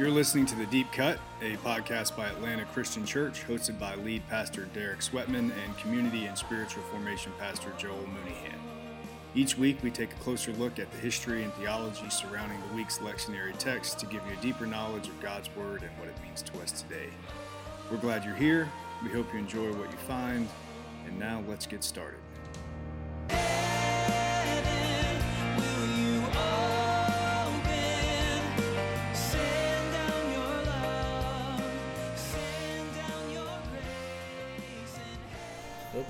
You're 0.00 0.08
listening 0.08 0.46
to 0.46 0.56
The 0.56 0.64
Deep 0.64 0.90
Cut, 0.92 1.18
a 1.42 1.56
podcast 1.56 2.16
by 2.16 2.26
Atlanta 2.26 2.64
Christian 2.72 3.04
Church, 3.04 3.46
hosted 3.46 3.78
by 3.78 3.96
lead 3.96 4.26
pastor 4.30 4.64
Derek 4.72 5.00
Sweatman 5.00 5.52
and 5.62 5.76
community 5.76 6.24
and 6.24 6.38
spiritual 6.38 6.82
formation 6.84 7.32
pastor 7.38 7.70
Joel 7.76 8.06
Mooneyhan. 8.06 8.58
Each 9.34 9.58
week, 9.58 9.76
we 9.82 9.90
take 9.90 10.10
a 10.12 10.16
closer 10.20 10.52
look 10.52 10.78
at 10.78 10.90
the 10.90 10.96
history 10.96 11.44
and 11.44 11.52
theology 11.52 12.08
surrounding 12.08 12.58
the 12.66 12.74
week's 12.74 12.96
lectionary 13.00 13.54
text 13.58 13.98
to 13.98 14.06
give 14.06 14.26
you 14.26 14.32
a 14.32 14.40
deeper 14.40 14.64
knowledge 14.64 15.06
of 15.06 15.20
God's 15.20 15.54
Word 15.54 15.82
and 15.82 15.90
what 15.98 16.08
it 16.08 16.14
means 16.22 16.40
to 16.40 16.58
us 16.62 16.80
today. 16.80 17.10
We're 17.90 17.98
glad 17.98 18.24
you're 18.24 18.34
here. 18.34 18.72
We 19.04 19.10
hope 19.10 19.30
you 19.34 19.38
enjoy 19.38 19.70
what 19.74 19.90
you 19.90 19.98
find. 20.08 20.48
And 21.06 21.18
now, 21.18 21.44
let's 21.46 21.66
get 21.66 21.84
started. 21.84 22.20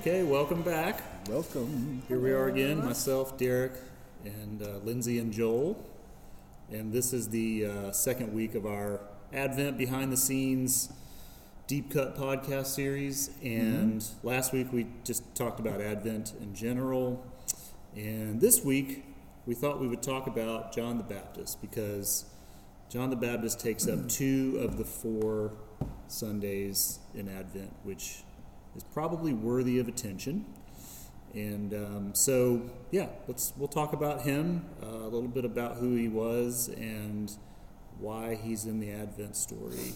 Okay, 0.01 0.23
welcome 0.23 0.63
back. 0.63 0.99
Welcome. 1.29 2.01
Here 2.07 2.19
we 2.19 2.31
are 2.31 2.47
again, 2.47 2.83
myself, 2.83 3.37
Derek, 3.37 3.73
and 4.25 4.59
uh, 4.59 4.79
Lindsay 4.83 5.19
and 5.19 5.31
Joel. 5.31 5.77
And 6.71 6.91
this 6.91 7.13
is 7.13 7.29
the 7.29 7.67
uh, 7.67 7.91
second 7.91 8.33
week 8.33 8.55
of 8.55 8.65
our 8.65 9.01
Advent 9.31 9.77
behind 9.77 10.11
the 10.11 10.17
scenes 10.17 10.91
deep 11.67 11.93
cut 11.93 12.17
podcast 12.17 12.65
series. 12.65 13.29
And 13.43 14.01
mm-hmm. 14.01 14.27
last 14.27 14.53
week 14.53 14.73
we 14.73 14.87
just 15.03 15.35
talked 15.35 15.59
about 15.59 15.81
Advent 15.81 16.33
in 16.41 16.55
general. 16.55 17.23
And 17.95 18.41
this 18.41 18.65
week 18.65 19.05
we 19.45 19.53
thought 19.53 19.79
we 19.79 19.87
would 19.87 20.01
talk 20.01 20.25
about 20.25 20.73
John 20.73 20.97
the 20.97 21.03
Baptist 21.03 21.61
because 21.61 22.25
John 22.89 23.11
the 23.11 23.15
Baptist 23.15 23.59
takes 23.59 23.87
up 23.87 24.09
two 24.09 24.59
of 24.63 24.79
the 24.79 24.83
four 24.83 25.51
Sundays 26.07 26.97
in 27.13 27.29
Advent, 27.29 27.71
which 27.83 28.23
is 28.75 28.83
probably 28.83 29.33
worthy 29.33 29.79
of 29.79 29.87
attention. 29.87 30.45
And 31.33 31.73
um, 31.73 32.11
so, 32.13 32.69
yeah, 32.91 33.07
let's 33.27 33.53
we'll 33.55 33.69
talk 33.69 33.93
about 33.93 34.23
him 34.23 34.65
uh, 34.83 34.87
a 34.87 35.09
little 35.09 35.29
bit 35.29 35.45
about 35.45 35.77
who 35.77 35.95
he 35.95 36.07
was 36.07 36.67
and 36.67 37.31
why 37.99 38.35
he's 38.35 38.65
in 38.65 38.79
the 38.79 38.91
Advent 38.91 39.37
story. 39.37 39.93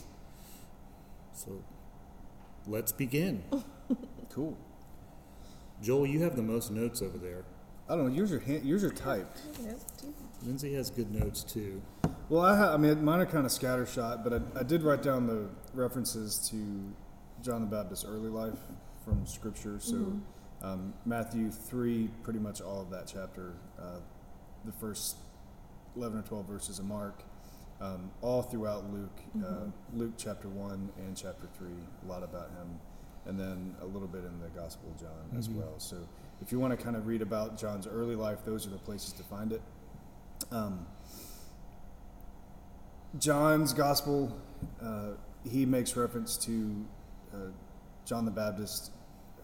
So, 1.34 1.64
let's 2.68 2.94
begin. 2.94 3.44
cool. 4.30 4.58
Joel, 5.82 6.08
you 6.08 6.24
have 6.24 6.38
the 6.38 6.42
most 6.42 6.72
notes 6.72 7.02
over 7.02 7.18
there. 7.18 7.44
I 7.90 7.96
don't 7.96 8.08
know. 8.08 8.14
Yours 8.14 8.32
are 8.32 8.42
yours 8.64 8.84
are 8.84 8.92
typed. 8.92 9.42
Lindsay 10.44 10.74
has 10.76 10.90
good 10.90 11.12
notes 11.12 11.44
too. 11.44 11.82
Well, 12.30 12.42
I, 12.42 12.58
ha- 12.58 12.74
I 12.74 12.78
mean, 12.78 13.04
mine 13.04 13.20
are 13.20 13.26
kind 13.26 13.46
of 13.46 13.52
scattershot, 13.52 14.24
but 14.24 14.34
I, 14.34 14.60
I 14.60 14.64
did 14.64 14.82
write 14.82 15.04
down 15.04 15.28
the 15.28 15.50
references 15.74 16.40
to 16.50 16.94
John 17.46 17.62
the 17.62 17.68
Baptist's 17.68 18.06
early 18.06 18.30
life 18.30 18.58
from 19.04 19.24
Scripture. 19.28 19.78
So 19.80 19.96
mm-hmm. 19.96 20.66
um, 20.66 20.94
Matthew 21.06 21.52
three, 21.52 22.10
pretty 22.24 22.40
much 22.40 22.60
all 22.60 22.82
of 22.82 22.90
that 22.90 23.06
chapter, 23.06 23.54
uh, 23.80 24.00
the 24.66 24.72
first 24.72 25.18
eleven 25.96 26.18
or 26.18 26.24
twelve 26.24 26.48
verses 26.48 26.80
of 26.80 26.86
Mark, 26.86 27.22
um, 27.80 28.10
all 28.22 28.42
throughout 28.42 28.92
Luke, 28.92 29.20
uh, 29.20 29.38
mm-hmm. 29.38 29.46
uh, 29.46 29.72
Luke 29.94 30.14
chapter 30.18 30.50
one 30.50 30.90
and 30.98 31.16
chapter 31.16 31.48
three, 31.56 31.78
a 32.04 32.10
lot 32.10 32.24
about 32.24 32.50
him, 32.50 32.80
and 33.28 33.40
then 33.40 33.76
a 33.80 33.86
little 33.86 34.08
bit 34.08 34.24
in 34.24 34.40
the 34.40 34.50
Gospel 34.60 34.90
of 34.90 35.00
John 35.00 35.10
mm-hmm. 35.28 35.38
as 35.38 35.48
well. 35.48 35.76
So 35.78 35.98
if 36.42 36.52
you 36.52 36.60
want 36.60 36.78
to 36.78 36.84
kind 36.84 36.96
of 36.96 37.06
read 37.06 37.22
about 37.22 37.60
John's 37.60 37.86
early 37.86 38.16
life, 38.16 38.40
those 38.44 38.66
are 38.66 38.72
the 38.72 38.80
places 38.80 39.14
to 39.14 39.24
find 39.24 39.52
it. 39.52 39.62
Um, 40.52 40.88
John's 43.20 43.72
Gospel, 43.72 44.36
uh, 44.82 45.12
he 45.48 45.68
makes 45.68 45.96
reference 45.96 46.38
to 46.38 46.86
uh, 47.36 47.52
John 48.06 48.26
the 48.26 48.32
Baptist 48.32 48.92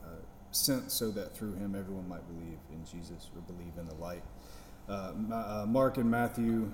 uh, 0.04 0.08
sent 0.52 0.92
so 0.92 1.12
that 1.12 1.36
through 1.36 1.54
him 1.56 1.76
everyone 1.76 2.08
might 2.08 2.26
believe 2.28 2.60
in 2.72 2.86
Jesus 2.86 3.30
or 3.36 3.42
believe 3.42 3.74
in 3.78 3.88
the 3.88 3.96
light. 3.96 4.24
Uh, 4.90 5.66
Mark 5.68 5.98
and 5.98 6.10
Matthew 6.10 6.72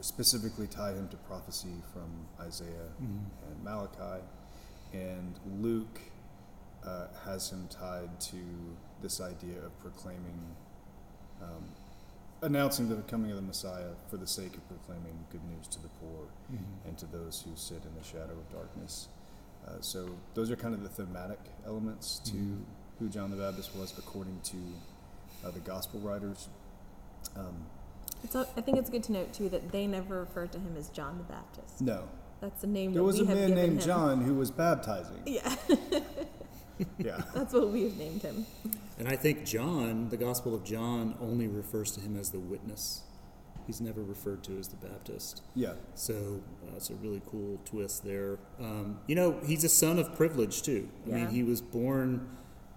specifically 0.00 0.66
tie 0.66 0.92
him 0.92 1.08
to 1.08 1.16
prophecy 1.16 1.82
from 1.92 2.26
Isaiah 2.40 2.92
mm-hmm. 3.02 3.50
and 3.50 3.64
Malachi, 3.64 4.22
and 4.92 5.34
Luke 5.60 6.00
uh, 6.84 7.06
has 7.24 7.50
him 7.50 7.66
tied 7.68 8.20
to 8.20 8.36
this 9.02 9.20
idea 9.20 9.58
of 9.64 9.78
proclaiming, 9.80 10.54
um, 11.42 11.64
announcing 12.42 12.88
the 12.88 12.96
coming 13.02 13.30
of 13.30 13.36
the 13.36 13.42
Messiah 13.42 13.92
for 14.08 14.16
the 14.16 14.26
sake 14.26 14.54
of 14.56 14.66
proclaiming 14.68 15.26
good 15.30 15.44
news 15.44 15.66
to 15.68 15.82
the 15.82 15.88
poor 16.00 16.26
mm-hmm. 16.52 16.88
and 16.88 16.96
to 16.98 17.06
those 17.06 17.42
who 17.42 17.56
sit 17.56 17.82
in 17.84 17.94
the 17.98 18.04
shadow 18.04 18.32
of 18.34 18.52
darkness. 18.52 19.08
Uh, 19.66 19.72
so 19.80 20.08
those 20.34 20.50
are 20.50 20.56
kind 20.56 20.74
of 20.74 20.82
the 20.82 20.88
thematic 20.88 21.38
elements 21.66 22.20
to 22.24 22.32
mm-hmm. 22.32 22.62
who 22.98 23.08
John 23.08 23.30
the 23.30 23.36
Baptist 23.36 23.74
was, 23.76 23.96
according 23.98 24.40
to 24.44 24.56
uh, 25.44 25.50
the 25.50 25.60
gospel 25.60 26.00
writers. 26.00 26.48
Um, 27.36 27.66
so 28.30 28.46
I 28.56 28.60
think 28.60 28.78
it's 28.78 28.90
good 28.90 29.02
to 29.04 29.12
note 29.12 29.32
too 29.32 29.48
that 29.48 29.72
they 29.72 29.86
never 29.86 30.20
referred 30.20 30.52
to 30.52 30.58
him 30.58 30.74
as 30.78 30.88
John 30.88 31.18
the 31.18 31.24
Baptist. 31.24 31.80
No, 31.80 32.08
that's 32.40 32.60
the 32.60 32.66
name. 32.66 32.92
There 32.92 33.02
was 33.02 33.20
a 33.20 33.24
man 33.24 33.54
named 33.54 33.80
him. 33.80 33.80
John 33.80 34.20
who 34.22 34.34
was 34.34 34.50
baptizing. 34.50 35.22
Yeah. 35.26 35.54
yeah. 36.98 37.22
That's 37.34 37.52
what 37.52 37.70
we 37.70 37.84
have 37.84 37.96
named 37.96 38.22
him. 38.22 38.46
And 38.98 39.08
I 39.08 39.16
think 39.16 39.44
John, 39.44 40.08
the 40.08 40.16
Gospel 40.16 40.54
of 40.54 40.64
John, 40.64 41.16
only 41.20 41.48
refers 41.48 41.92
to 41.92 42.00
him 42.00 42.18
as 42.18 42.30
the 42.30 42.38
witness. 42.38 43.02
He's 43.66 43.80
never 43.80 44.02
referred 44.02 44.44
to 44.44 44.58
as 44.58 44.68
the 44.68 44.76
Baptist. 44.76 45.42
Yeah. 45.54 45.72
So 45.94 46.40
uh, 46.64 46.76
it's 46.76 46.90
a 46.90 46.94
really 46.94 47.20
cool 47.26 47.58
twist 47.64 48.04
there. 48.04 48.38
Um, 48.60 49.00
you 49.06 49.16
know, 49.16 49.40
he's 49.44 49.64
a 49.64 49.68
son 49.68 49.98
of 49.98 50.14
privilege 50.14 50.62
too. 50.62 50.88
I 51.06 51.08
yeah. 51.08 51.14
mean, 51.16 51.28
he 51.28 51.42
was 51.42 51.60
born 51.60 52.28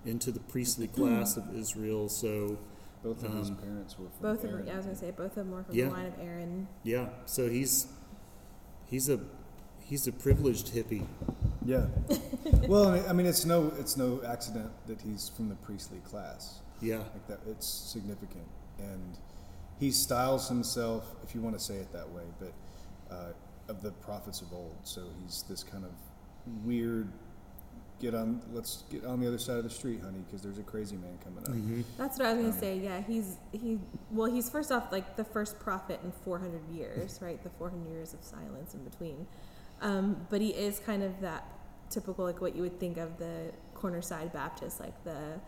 into 0.06 0.32
the 0.32 0.40
priestly 0.40 0.88
class 0.96 1.38
of 1.38 1.56
Israel. 1.56 2.10
So 2.10 2.58
both 3.04 3.24
of 3.24 3.32
um, 3.32 3.38
his 3.38 3.52
parents 3.52 3.98
were 4.00 4.08
from 4.10 4.36
both 4.36 4.44
Aaron. 4.44 4.62
of 4.62 4.68
yeah, 4.68 4.74
I 4.74 4.78
was 4.78 4.86
gonna 4.86 4.98
say 4.98 5.12
both 5.12 5.28
of 5.28 5.36
them 5.36 5.52
were 5.52 5.64
from 5.64 5.76
yeah. 5.76 5.86
the 5.86 5.92
line 5.92 6.06
of 6.08 6.20
Aaron. 6.20 6.68
Yeah. 6.84 7.10
So 7.26 7.48
he's 7.48 7.88
he's 8.88 9.10
a 9.10 9.20
he's 9.84 10.08
a 10.08 10.12
privileged 10.12 10.74
hippie. 10.74 11.06
Yeah. 11.64 11.86
well, 12.68 12.90
I 13.08 13.14
mean, 13.14 13.28
it's 13.28 13.46
no 13.46 13.72
it's 13.80 13.96
no 13.96 14.22
accident 14.28 14.72
that 14.88 15.02
he's 15.02 15.30
from 15.30 15.50
the 15.50 15.56
priestly 15.56 16.00
class. 16.00 16.62
Yeah. 16.82 16.98
Like 16.98 17.28
that, 17.28 17.40
it's 17.48 17.68
significant 17.68 18.48
and 18.80 19.18
he 19.80 19.92
styles 19.92 20.50
himself, 20.50 21.16
if 21.24 21.34
you 21.34 21.42
want 21.42 21.58
to 21.58 21.64
say 21.64 21.76
it 21.76 21.92
that 21.94 22.10
way, 22.12 22.24
but 22.40 22.54
uh, 23.10 23.32
of 23.70 23.82
the 23.82 23.92
prophets 23.92 24.42
of 24.42 24.52
old. 24.52 24.76
So 24.84 25.04
he's 25.24 25.44
this 25.48 25.64
kind 25.64 25.86
of 25.86 25.92
weird. 26.66 27.12
Get 28.02 28.16
on. 28.16 28.42
Let's 28.54 28.84
get 28.90 29.06
on 29.06 29.20
the 29.20 29.28
other 29.28 29.38
side 29.38 29.58
of 29.58 29.64
the 29.64 29.70
street, 29.70 30.00
honey, 30.02 30.20
because 30.26 30.42
there's 30.42 30.58
a 30.58 30.64
crazy 30.64 30.96
man 30.96 31.18
coming 31.24 31.40
up. 31.40 31.50
Mm-hmm. 31.50 31.82
That's 31.98 32.18
what 32.18 32.28
I 32.28 32.34
was 32.34 32.42
gonna 32.44 32.54
um, 32.54 32.60
say. 32.60 32.78
Yeah, 32.78 33.02
he's 33.02 33.38
he. 33.52 33.78
Well, 34.12 34.32
he's 34.32 34.50
first 34.50 34.72
off 34.72 34.92
like 34.92 35.18
the 35.18 35.26
first 35.26 35.60
prophet 35.60 36.00
in 36.04 36.12
400 36.12 36.62
years, 36.72 37.20
right? 37.22 37.42
The 37.44 37.50
400 37.50 37.90
years 37.90 38.14
of 38.14 38.24
silence 38.24 38.74
in 38.74 38.84
between. 38.84 39.28
Um, 39.82 40.26
but 40.30 40.42
he 40.42 40.50
is 40.50 40.80
kind 40.80 41.04
of 41.04 41.20
that 41.22 41.46
typical, 41.90 42.24
like 42.26 42.42
what 42.42 42.56
you 42.56 42.62
would 42.62 42.80
think 42.80 42.98
of 42.98 43.18
the 43.18 43.52
cornerside 43.82 44.34
Baptist, 44.34 44.80
like 44.80 45.04
the 45.04 45.40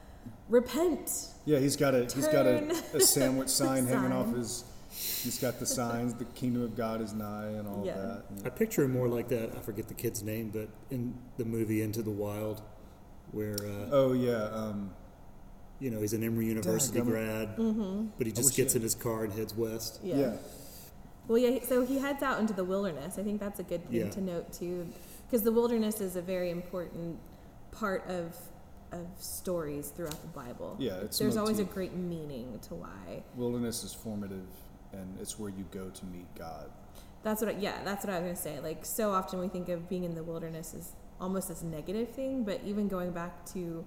repent. 0.50 1.30
Yeah, 1.46 1.60
he's 1.60 1.76
got 1.76 1.96
a 1.96 2.04
he's 2.04 2.28
got 2.28 2.46
a, 2.46 2.70
a 2.94 3.02
sandwich 3.02 3.50
sign 3.62 3.86
hanging 3.86 4.12
off 4.12 4.34
his. 4.36 4.66
He's 4.94 5.40
got 5.40 5.58
the 5.58 5.66
signs, 5.66 6.14
the 6.16 6.26
kingdom 6.26 6.64
of 6.64 6.76
God 6.76 7.00
is 7.00 7.14
nigh, 7.14 7.48
and 7.48 7.66
all 7.66 7.84
yeah. 7.86 7.94
that. 7.94 8.24
I 8.46 8.50
picture 8.50 8.84
him 8.84 8.92
more 8.92 9.08
like 9.08 9.30
that. 9.30 9.56
I 9.56 9.60
forget 9.60 9.88
the 9.88 9.94
kid's 9.94 10.22
name, 10.22 10.50
but 10.50 10.68
in 10.90 11.18
the 11.38 11.46
movie 11.46 11.82
Into 11.82 12.02
the 12.02 12.12
Wild, 12.12 12.62
where 13.32 13.56
uh, 13.56 13.88
oh 13.92 14.12
yeah, 14.12 14.50
um, 14.52 14.92
you 15.80 15.92
know 15.92 16.02
he's 16.02 16.14
an 16.14 16.24
Emory 16.24 16.48
University 16.48 17.00
grad, 17.00 17.56
mm-hmm. 17.56 18.08
but 18.18 18.28
he 18.28 18.34
just 18.34 18.56
gets 18.56 18.76
in 18.76 18.82
his 18.82 18.94
car 18.94 19.24
and 19.24 19.34
heads 19.34 19.56
west. 19.56 20.02
Yeah. 20.04 20.16
yeah. 20.18 20.34
Well, 21.28 21.38
yeah. 21.38 21.64
So 21.64 21.86
he 21.86 22.00
heads 22.00 22.22
out 22.22 22.40
into 22.40 22.54
the 22.54 22.66
wilderness. 22.66 23.18
I 23.18 23.24
think 23.24 23.40
that's 23.40 23.62
a 23.62 23.64
good 23.64 23.90
thing 23.90 24.02
yeah. 24.02 24.10
to 24.10 24.22
note 24.22 24.52
too, 24.52 24.90
because 25.26 25.44
the 25.44 25.54
wilderness 25.54 26.02
is 26.02 26.18
a 26.18 26.22
very 26.22 26.50
important 26.50 27.18
part 27.72 28.08
of 28.08 28.36
of 28.92 29.08
stories 29.18 29.90
throughout 29.90 30.22
the 30.22 30.28
Bible. 30.28 30.76
Yeah, 30.80 30.98
it's 30.98 31.18
there's 31.18 31.38
always 31.38 31.60
a 31.60 31.64
great 31.64 31.94
meaning 31.94 32.60
to 32.64 32.76
why 32.76 33.24
wilderness 33.36 33.84
is 33.84 33.94
formative, 33.94 34.48
and 34.92 35.18
it's 35.20 35.40
where 35.40 35.50
you 35.50 35.66
go 35.72 35.90
to 35.90 36.06
meet 36.06 36.34
God. 36.36 36.70
That's 37.24 37.42
what. 37.42 37.56
I, 37.56 37.58
yeah, 37.60 37.84
that's 37.84 38.06
what 38.06 38.14
I 38.14 38.20
was 38.20 38.24
gonna 38.24 38.36
say. 38.36 38.60
Like 38.60 38.86
so 38.86 39.12
often 39.12 39.40
we 39.40 39.48
think 39.48 39.70
of 39.70 39.88
being 39.88 40.04
in 40.04 40.16
the 40.16 40.24
wilderness 40.24 40.74
as 40.74 40.94
almost 41.20 41.48
this 41.50 41.64
negative 41.64 42.10
thing, 42.10 42.44
but 42.44 42.60
even 42.66 42.88
going 42.88 43.12
back 43.12 43.46
to 43.54 43.86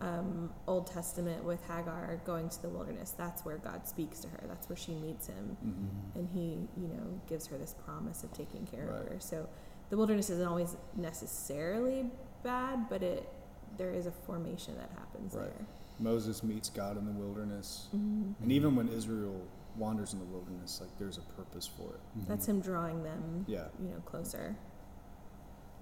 um, 0.00 0.50
Old 0.66 0.88
Testament 0.88 1.44
with 1.44 1.62
Hagar 1.66 2.20
going 2.26 2.48
to 2.48 2.62
the 2.62 2.68
wilderness, 2.68 3.12
that's 3.12 3.44
where 3.44 3.58
God 3.58 3.86
speaks 3.86 4.20
to 4.20 4.28
her. 4.28 4.40
That's 4.46 4.68
where 4.68 4.76
she 4.76 4.92
meets 4.92 5.28
him, 5.28 5.56
mm-hmm. 5.64 6.18
and 6.18 6.28
he, 6.34 6.68
you 6.80 6.88
know, 6.88 7.20
gives 7.28 7.46
her 7.46 7.56
this 7.56 7.74
promise 7.84 8.24
of 8.24 8.32
taking 8.32 8.66
care 8.66 8.86
right. 8.86 9.00
of 9.00 9.08
her. 9.08 9.16
So 9.20 9.48
the 9.90 9.96
wilderness 9.96 10.28
isn't 10.30 10.46
always 10.46 10.76
necessarily 10.96 12.10
bad, 12.44 12.88
but 12.88 13.02
it 13.02 13.28
there 13.76 13.92
is 13.92 14.06
a 14.06 14.12
formation 14.12 14.76
that 14.76 14.90
happens 14.96 15.34
right. 15.34 15.46
there. 15.46 15.66
Moses 15.98 16.42
meets 16.44 16.68
God 16.68 16.96
in 16.96 17.06
the 17.06 17.12
wilderness, 17.12 17.88
mm-hmm. 17.94 18.42
and 18.42 18.52
even 18.52 18.76
when 18.76 18.88
Israel 18.88 19.40
wanders 19.76 20.12
in 20.12 20.20
the 20.20 20.24
wilderness, 20.26 20.80
like 20.80 20.96
there's 20.98 21.18
a 21.18 21.22
purpose 21.36 21.66
for 21.66 21.94
it. 21.94 22.28
That's 22.28 22.46
him 22.46 22.60
drawing 22.60 23.02
them, 23.02 23.44
Yeah. 23.48 23.64
you 23.82 23.88
know, 23.88 24.00
closer. 24.04 24.54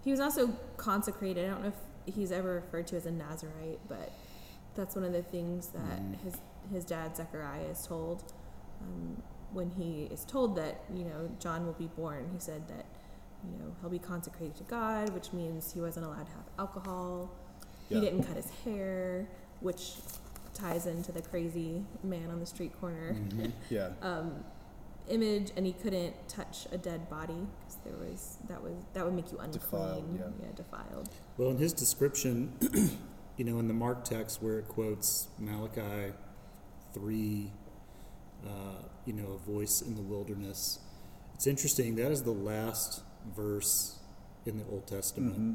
He 0.02 0.10
was 0.10 0.20
also 0.20 0.48
consecrated. 0.78 1.46
I 1.46 1.50
don't 1.52 1.62
know 1.62 1.72
if 2.06 2.14
he's 2.14 2.32
ever 2.32 2.54
referred 2.54 2.86
to 2.88 2.96
as 2.96 3.06
a 3.06 3.10
Nazarite, 3.10 3.80
but 3.88 4.10
that's 4.74 4.94
one 4.96 5.04
of 5.04 5.12
the 5.12 5.22
things 5.22 5.68
that 5.68 6.00
Mhm. 6.00 6.16
his 6.24 6.34
his 6.72 6.84
dad 6.84 7.16
Zechariah 7.16 7.64
is 7.64 7.84
told 7.86 8.32
um, 8.80 9.20
when 9.52 9.70
he 9.70 10.04
is 10.04 10.24
told 10.24 10.56
that 10.56 10.80
you 10.94 11.04
know 11.04 11.28
John 11.38 11.66
will 11.66 11.74
be 11.74 11.88
born. 11.88 12.30
He 12.32 12.38
said 12.38 12.66
that 12.68 12.86
you 13.44 13.58
know 13.58 13.74
he'll 13.80 13.90
be 13.90 13.98
consecrated 13.98 14.56
to 14.56 14.64
God, 14.64 15.10
which 15.14 15.32
means 15.32 15.72
he 15.72 15.80
wasn't 15.80 16.06
allowed 16.06 16.26
to 16.26 16.32
have 16.32 16.44
alcohol. 16.58 17.30
Yeah. 17.88 17.98
He 18.00 18.04
didn't 18.06 18.24
cut 18.24 18.36
his 18.36 18.50
hair, 18.64 19.26
which 19.60 19.94
ties 20.54 20.86
into 20.86 21.12
the 21.12 21.22
crazy 21.22 21.82
man 22.04 22.30
on 22.30 22.38
the 22.40 22.46
street 22.46 22.78
corner 22.80 23.14
Mhm. 23.14 23.52
Yeah. 23.70 23.90
um, 24.02 24.44
image, 25.08 25.50
and 25.56 25.66
he 25.66 25.72
couldn't 25.72 26.14
touch 26.28 26.66
a 26.70 26.78
dead 26.78 27.08
body 27.10 27.46
because 27.60 27.76
there 27.84 27.96
was 27.96 28.36
that 28.48 28.62
was 28.62 28.74
that 28.94 29.04
would 29.04 29.14
make 29.14 29.32
you 29.32 29.38
unclean. 29.38 29.60
Defiled, 29.60 30.34
yeah. 30.40 30.46
defiled. 30.54 31.08
Well, 31.38 31.50
in 31.50 31.58
his 31.58 31.72
description, 31.72 32.52
you 33.36 33.44
know, 33.44 33.58
in 33.58 33.66
the 33.66 33.74
Mark 33.74 34.04
text 34.04 34.42
where 34.42 34.58
it 34.60 34.68
quotes 34.68 35.28
Malachi 35.38 36.12
3, 36.92 37.50
uh, 38.46 38.50
you 39.06 39.12
know, 39.14 39.32
a 39.32 39.38
voice 39.38 39.80
in 39.82 39.94
the 39.96 40.02
wilderness, 40.02 40.78
it's 41.34 41.46
interesting. 41.46 41.96
That 41.96 42.12
is 42.12 42.22
the 42.22 42.30
last 42.32 43.02
verse 43.36 43.98
in 44.46 44.58
the 44.58 44.64
Old 44.70 44.86
Testament, 44.86 45.38
Mhm. 45.38 45.54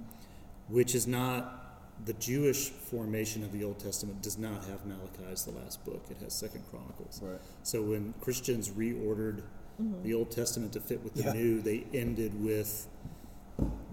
which 0.69 0.95
is 0.95 1.07
not 1.07 1.63
the 2.05 2.13
Jewish 2.13 2.69
formation 2.69 3.43
of 3.43 3.51
the 3.51 3.63
Old 3.63 3.79
Testament 3.79 4.21
does 4.21 4.37
not 4.37 4.63
have 4.65 4.85
Malachi 4.85 5.23
as 5.31 5.45
the 5.45 5.51
last 5.51 5.83
book. 5.83 6.03
It 6.11 6.17
has 6.17 6.33
Second 6.33 6.63
Chronicles. 6.69 7.19
Right. 7.21 7.39
So 7.63 7.81
when 7.83 8.13
Christians 8.21 8.69
reordered 8.69 9.41
Mm-hmm. 9.81 10.03
the 10.03 10.13
Old 10.15 10.31
Testament 10.31 10.73
to 10.73 10.79
fit 10.79 11.03
with 11.03 11.13
the 11.13 11.23
Yeah. 11.23 11.33
New, 11.33 11.61
they 11.61 11.85
ended 11.93 12.43
with 12.43 12.87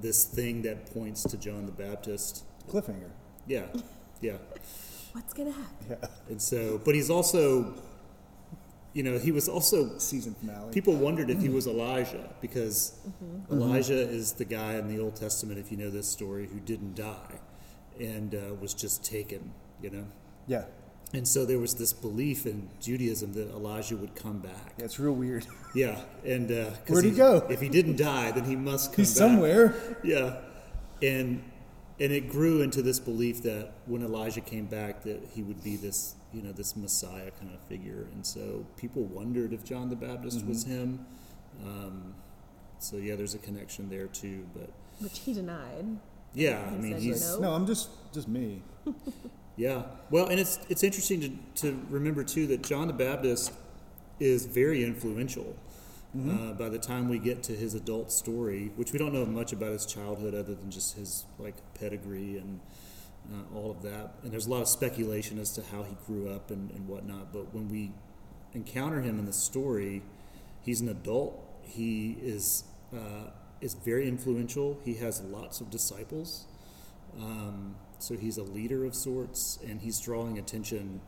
this 0.01 0.25
thing 0.25 0.63
that 0.63 0.93
points 0.95 1.23
to 1.25 1.37
John 1.37 1.67
the 1.67 1.73
Baptist. 1.73 2.45
Cliffhanger. 2.69 3.11
Yeah, 3.47 3.67
yeah. 4.21 4.39
What's 5.13 5.33
gonna 5.35 5.53
happen? 5.53 5.87
Yeah. 5.91 6.09
And 6.29 6.41
so, 6.41 6.79
but 6.85 6.95
he's 6.95 7.11
also, 7.11 7.75
you 8.95 9.03
know, 9.03 9.19
he 9.19 9.31
was 9.33 9.49
also. 9.49 9.99
Season 9.99 10.35
finale. 10.35 10.73
People 10.73 10.95
wondered 10.95 11.29
if 11.29 11.41
he 11.43 11.49
was 11.51 11.67
Elijah 11.67 12.31
because 12.41 12.95
Mm-hmm. 13.23 13.53
Elijah 13.55 14.01
is 14.09 14.33
the 14.33 14.45
guy 14.47 14.75
in 14.77 14.89
the 14.89 14.99
Old 15.03 15.17
Testament, 15.17 15.59
if 15.59 15.71
you 15.71 15.77
know 15.77 15.91
this 15.91 16.09
story, 16.09 16.47
who 16.47 16.59
didn't 16.61 16.95
die 16.97 17.39
and 18.01 18.35
uh, 18.35 18.55
was 18.61 18.73
just 18.75 19.05
taken. 19.05 19.53
You 19.83 19.91
know, 19.91 20.05
Yeah. 20.47 20.65
and 21.13 21.27
so 21.29 21.45
there 21.45 21.59
was 21.59 21.75
this 21.75 21.93
belief 21.93 22.47
in 22.47 22.71
Judaism 22.81 23.35
that 23.35 23.51
Elijah 23.51 23.97
would 23.97 24.15
come 24.15 24.39
back. 24.39 24.75
Yeah, 24.79 24.85
it's 24.87 24.99
real 24.99 25.13
weird. 25.13 25.47
Yeah, 25.75 26.01
and 26.25 26.51
uh, 26.51 26.71
'cause 26.71 26.91
Where'd 26.91 27.05
he 27.05 27.11
go? 27.11 27.47
If 27.51 27.61
he 27.61 27.69
didn't 27.69 27.97
die, 27.99 28.31
then 28.31 28.45
he 28.45 28.57
must 28.57 28.93
come 28.93 29.03
He's 29.05 29.13
back. 29.13 29.19
somewhere. 29.19 29.75
Yeah, 30.03 30.37
and 31.03 31.43
and 32.01 32.11
it 32.13 32.29
grew 32.29 32.63
into 32.63 32.81
this 32.83 32.99
belief 32.99 33.43
that 33.43 33.73
when 33.87 34.03
Elijah 34.03 34.41
came 34.41 34.67
back, 34.67 35.03
that 35.05 35.21
he 35.35 35.43
would 35.43 35.63
be 35.63 35.77
this 35.77 36.15
you 36.35 36.43
know 36.43 36.53
this 36.53 36.77
Messiah 36.77 37.31
kind 37.39 37.53
of 37.55 37.61
figure, 37.69 38.07
and 38.13 38.27
so 38.27 38.67
people 38.77 39.03
wondered 39.05 39.53
if 39.53 39.65
John 39.65 39.89
the 39.89 39.97
Baptist 39.97 40.45
was 40.47 40.65
him. 40.65 41.07
Um, 41.65 42.15
so 42.79 42.97
yeah, 42.97 43.15
there's 43.17 43.35
a 43.35 43.39
connection 43.39 43.89
there 43.89 44.07
too, 44.09 44.47
but 44.55 44.71
Which 45.01 45.21
he 45.21 45.33
denied. 45.33 45.87
yeah, 46.35 46.65
I 46.67 46.71
mean 46.77 46.97
he's 46.99 47.33
no. 47.35 47.41
No, 47.41 47.53
I'm 47.53 47.67
just 47.67 47.91
just 48.13 48.29
me. 48.29 48.63
yeah. 49.57 49.85
Well, 50.11 50.27
and 50.27 50.39
it's 50.41 50.59
it's 50.69 50.83
interesting 50.83 51.21
to, 51.21 51.63
to 51.63 51.87
remember 51.89 52.25
too 52.25 52.47
that 52.49 52.63
John 52.63 52.87
the 52.89 52.93
Baptist 52.95 53.53
is 54.21 54.47
very 54.47 54.85
influential. 54.85 55.57
Uh, 56.17 56.53
by 56.53 56.69
the 56.69 56.79
time 56.79 57.09
we 57.09 57.19
get 57.19 57.43
to 57.43 57.57
his 57.57 57.75
adult 57.75 58.13
story, 58.13 58.71
which 58.77 58.93
we 58.93 59.01
don't 59.01 59.13
know 59.13 59.27
much 59.27 59.53
about 59.53 59.73
his 59.73 59.85
childhood 59.85 60.33
other 60.33 60.55
than 60.55 60.71
just 60.71 60.95
his 60.97 61.25
like 61.41 61.57
pedigree 61.75 62.39
and 62.39 62.61
uh, 63.33 63.57
all 63.57 63.71
of 63.71 63.83
that, 63.83 64.15
and 64.23 64.33
there's 64.33 64.47
a 64.47 64.51
lot 64.51 64.63
of 64.63 64.69
speculation 64.69 65.39
as 65.39 65.53
to 65.53 65.63
how 65.73 65.83
he 65.83 65.97
grew 66.07 66.31
up 66.31 66.51
and, 66.51 66.71
and 66.71 66.87
whatnot. 66.87 67.33
But 67.33 67.55
when 67.55 67.69
we 67.69 67.93
encounter 68.53 69.01
him 69.01 69.19
in 69.19 69.25
the 69.25 69.33
story, 69.33 70.03
he's 70.63 70.81
an 70.81 70.89
adult. 70.89 71.41
He 71.63 72.19
is 72.23 72.65
uh, 72.95 73.31
is 73.61 73.75
very 73.75 74.07
influential. 74.09 74.79
He 74.85 74.95
has 74.95 75.23
lots 75.23 75.61
of 75.61 75.71
disciples. 75.71 76.47
Um, 77.19 77.77
so 77.99 78.17
he's 78.17 78.37
a 78.37 78.43
leader 78.43 78.85
of 78.85 78.95
sorts, 78.95 79.59
and 79.67 79.81
he's 79.81 80.01
drawing 80.01 80.39
attention, 80.39 81.01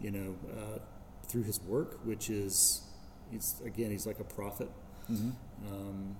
you 0.00 0.10
know, 0.10 0.36
uh, 0.52 0.78
through 1.26 1.44
his 1.44 1.60
work, 1.62 2.00
which 2.04 2.28
is, 2.28 2.82
he's 3.30 3.60
again, 3.64 3.90
he's 3.90 4.06
like 4.06 4.20
a 4.20 4.24
prophet. 4.24 4.68
Mm-hmm. 5.10 5.30
Um, 5.72 6.16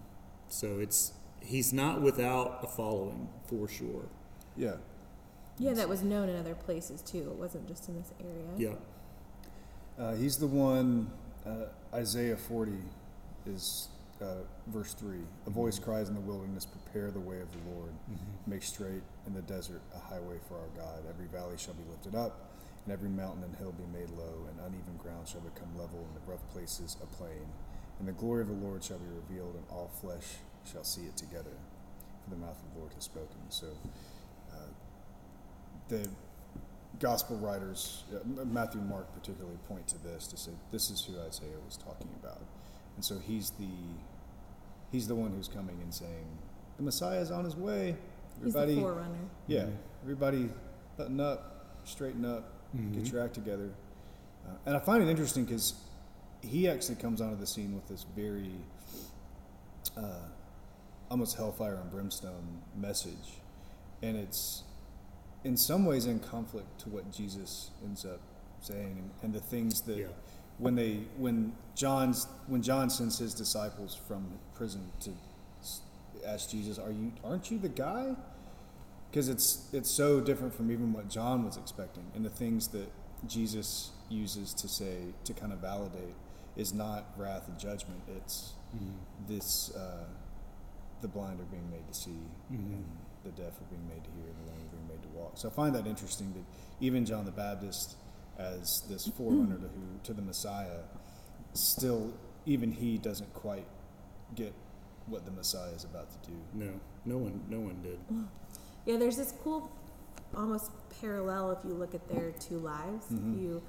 so 0.48 0.78
it's 0.78 1.12
he's 1.40 1.72
not 1.72 2.00
without 2.00 2.60
a 2.62 2.66
following 2.66 3.28
for 3.46 3.68
sure. 3.68 4.06
Yeah. 4.56 4.76
Yeah, 5.58 5.74
that 5.74 5.88
was 5.88 6.02
known 6.02 6.28
in 6.28 6.36
other 6.36 6.54
places 6.54 7.00
too. 7.02 7.18
It 7.30 7.36
wasn't 7.36 7.68
just 7.68 7.88
in 7.88 7.96
this 7.96 8.12
area. 8.20 8.74
Yeah, 9.98 10.02
Uh, 10.04 10.14
he's 10.16 10.36
the 10.36 10.46
one. 10.48 11.10
Uh, 11.46 11.66
Isaiah 11.94 12.36
40 12.36 12.72
is 13.46 13.88
uh, 14.20 14.42
verse 14.68 14.94
three. 14.94 15.20
A 15.46 15.50
voice 15.50 15.78
cries 15.78 16.08
in 16.08 16.14
the 16.14 16.20
wilderness, 16.20 16.66
"Prepare 16.66 17.10
the 17.10 17.20
way 17.20 17.40
of 17.40 17.48
the 17.52 17.70
Lord. 17.70 17.92
Make 18.46 18.62
straight 18.62 19.02
in 19.26 19.34
the 19.34 19.42
desert 19.42 19.82
a 19.94 19.98
highway 19.98 20.38
for 20.48 20.54
our 20.56 20.68
God. 20.76 21.04
Every 21.08 21.26
valley 21.26 21.56
shall 21.58 21.74
be 21.74 21.84
lifted 21.90 22.14
up, 22.14 22.50
and 22.84 22.92
every 22.92 23.08
mountain 23.08 23.44
and 23.44 23.54
hill 23.56 23.72
be 23.72 23.86
made 23.96 24.10
low, 24.10 24.46
and 24.48 24.58
uneven 24.60 24.96
ground 24.96 25.28
shall 25.28 25.40
become 25.42 25.68
level, 25.78 25.98
and 26.00 26.16
the 26.16 26.30
rough 26.30 26.42
places 26.52 26.96
a 27.02 27.06
plain. 27.06 27.46
And 28.00 28.08
the 28.08 28.12
glory 28.12 28.42
of 28.42 28.48
the 28.48 28.54
Lord 28.54 28.82
shall 28.82 28.98
be 28.98 29.06
revealed, 29.14 29.54
and 29.54 29.64
all 29.70 29.88
flesh 30.00 30.38
shall 30.70 30.84
see 30.84 31.02
it 31.02 31.16
together. 31.16 31.54
For 32.24 32.30
the 32.30 32.36
mouth 32.36 32.56
of 32.66 32.72
the 32.74 32.80
Lord 32.80 32.92
has 32.94 33.04
spoken. 33.04 33.36
So, 33.50 33.66
the 35.88 36.08
gospel 37.00 37.36
writers, 37.38 38.04
uh, 38.14 38.44
Matthew 38.44 38.80
and 38.80 38.88
Mark 38.88 39.12
particularly, 39.14 39.56
point 39.68 39.86
to 39.88 39.98
this 39.98 40.26
to 40.28 40.36
say 40.36 40.52
this 40.70 40.90
is 40.90 41.04
who 41.04 41.14
Isaiah 41.20 41.58
was 41.64 41.76
talking 41.76 42.08
about, 42.22 42.40
and 42.96 43.04
so 43.04 43.18
he's 43.18 43.50
the 43.50 43.68
he's 44.92 45.08
the 45.08 45.14
one 45.14 45.32
who's 45.32 45.48
coming 45.48 45.76
and 45.82 45.92
saying 45.92 46.26
the 46.76 46.82
Messiah 46.84 47.20
is 47.20 47.30
on 47.30 47.44
his 47.44 47.56
way. 47.56 47.96
He's 48.42 48.52
the 48.54 48.76
forerunner. 48.80 49.14
yeah, 49.46 49.64
Mhm. 49.64 49.76
everybody, 50.02 50.50
button 50.96 51.20
up, 51.20 51.66
straighten 51.84 52.24
up, 52.24 52.44
get 52.74 53.04
Mhm. 53.04 53.12
your 53.12 53.22
act 53.22 53.34
together. 53.34 53.70
Uh, 54.46 54.50
and 54.66 54.76
I 54.76 54.80
find 54.80 55.02
it 55.02 55.08
interesting 55.08 55.44
because 55.44 55.74
he 56.42 56.68
actually 56.68 56.96
comes 56.96 57.20
onto 57.20 57.36
the 57.36 57.46
scene 57.46 57.74
with 57.74 57.86
this 57.88 58.04
very 58.16 58.52
uh, 59.96 60.28
almost 61.10 61.36
hellfire 61.36 61.74
and 61.76 61.90
brimstone 61.90 62.62
message, 62.76 63.38
and 64.02 64.16
it's 64.16 64.62
in 65.44 65.56
some 65.56 65.84
ways 65.84 66.06
in 66.06 66.18
conflict 66.20 66.80
to 66.80 66.88
what 66.88 67.10
Jesus 67.12 67.70
ends 67.84 68.04
up 68.04 68.20
saying 68.60 68.96
and, 68.98 69.10
and 69.22 69.34
the 69.34 69.40
things 69.40 69.82
that 69.82 69.98
Yeah. 69.98 70.06
when 70.58 70.74
they 70.74 71.04
when 71.18 71.52
John's 71.74 72.26
when 72.46 72.62
John 72.62 72.88
sends 72.90 73.18
his 73.18 73.34
disciples 73.34 73.94
from 73.94 74.38
prison 74.54 74.90
to 75.00 75.10
ask 76.26 76.48
Jesus, 76.50 76.78
"Are 76.78 76.90
you 76.90 77.12
aren't 77.22 77.50
you 77.50 77.58
the 77.58 77.68
guy?" 77.68 78.16
Because 79.10 79.28
it's 79.28 79.68
it's 79.72 79.90
so 79.90 80.20
different 80.20 80.54
from 80.54 80.70
even 80.70 80.92
what 80.92 81.08
John 81.08 81.44
was 81.44 81.56
expecting, 81.56 82.04
and 82.14 82.24
the 82.24 82.30
things 82.30 82.68
that 82.68 82.90
Jesus 83.26 83.90
uses 84.08 84.52
to 84.54 84.68
say 84.68 85.14
to 85.24 85.32
kind 85.34 85.52
of 85.52 85.58
validate 85.60 86.14
is 86.56 86.72
not 86.72 87.06
wrath 87.16 87.48
and 87.48 87.58
judgment. 87.58 88.00
It's 88.16 88.52
Mhm. 88.74 88.94
this 89.28 89.74
uh, 89.74 90.04
the 91.00 91.08
blind 91.08 91.40
are 91.40 91.44
being 91.44 91.68
made 91.70 91.86
to 91.88 91.94
see, 91.94 92.18
Mhm. 92.50 92.72
and 92.72 92.84
the 93.24 93.30
deaf 93.30 93.52
are 93.60 93.64
being 93.70 93.86
made 93.88 94.04
to 94.04 94.10
hear, 94.10 94.26
and 94.28 94.36
the 94.46 94.50
lame 94.52 94.60
are 94.66 94.76
being 94.76 94.88
made 94.88 95.02
to 95.02 95.08
walk. 95.08 95.32
So 95.36 95.48
I 95.48 95.52
find 95.52 95.74
that 95.74 95.86
interesting 95.86 96.32
that 96.34 96.44
even 96.84 97.04
John 97.04 97.24
the 97.24 97.30
Baptist, 97.32 97.96
as 98.38 98.82
this 98.88 99.06
forerunner 99.08 99.56
to 99.56 99.68
who 99.68 99.98
to 100.04 100.12
the 100.12 100.22
Messiah, 100.22 100.80
still 101.54 102.12
even 102.46 102.70
he 102.72 102.98
doesn't 102.98 103.32
quite 103.32 103.66
get 104.34 104.52
what 105.06 105.24
the 105.24 105.30
Messiah 105.30 105.70
is 105.72 105.84
about 105.84 106.08
to 106.10 106.30
do. 106.30 106.36
no, 106.54 106.70
no 107.04 107.18
one, 107.18 107.40
no 107.48 107.60
one 107.60 107.80
did. 107.82 107.98
Yeah, 108.86 108.96
there's 108.98 109.16
this 109.16 109.32
cool, 109.42 109.70
almost 110.36 110.70
parallel 111.00 111.52
if 111.52 111.58
you 111.64 111.74
look 111.74 111.94
at 111.94 112.06
their 112.08 112.32
two 112.32 112.58
lives. 112.58 113.06
Mhm. 113.10 113.34
If 113.34 113.40
you 113.40 113.62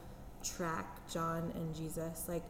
track 0.44 1.08
John 1.10 1.52
and 1.56 1.76
Jesus, 1.76 2.28
like 2.28 2.44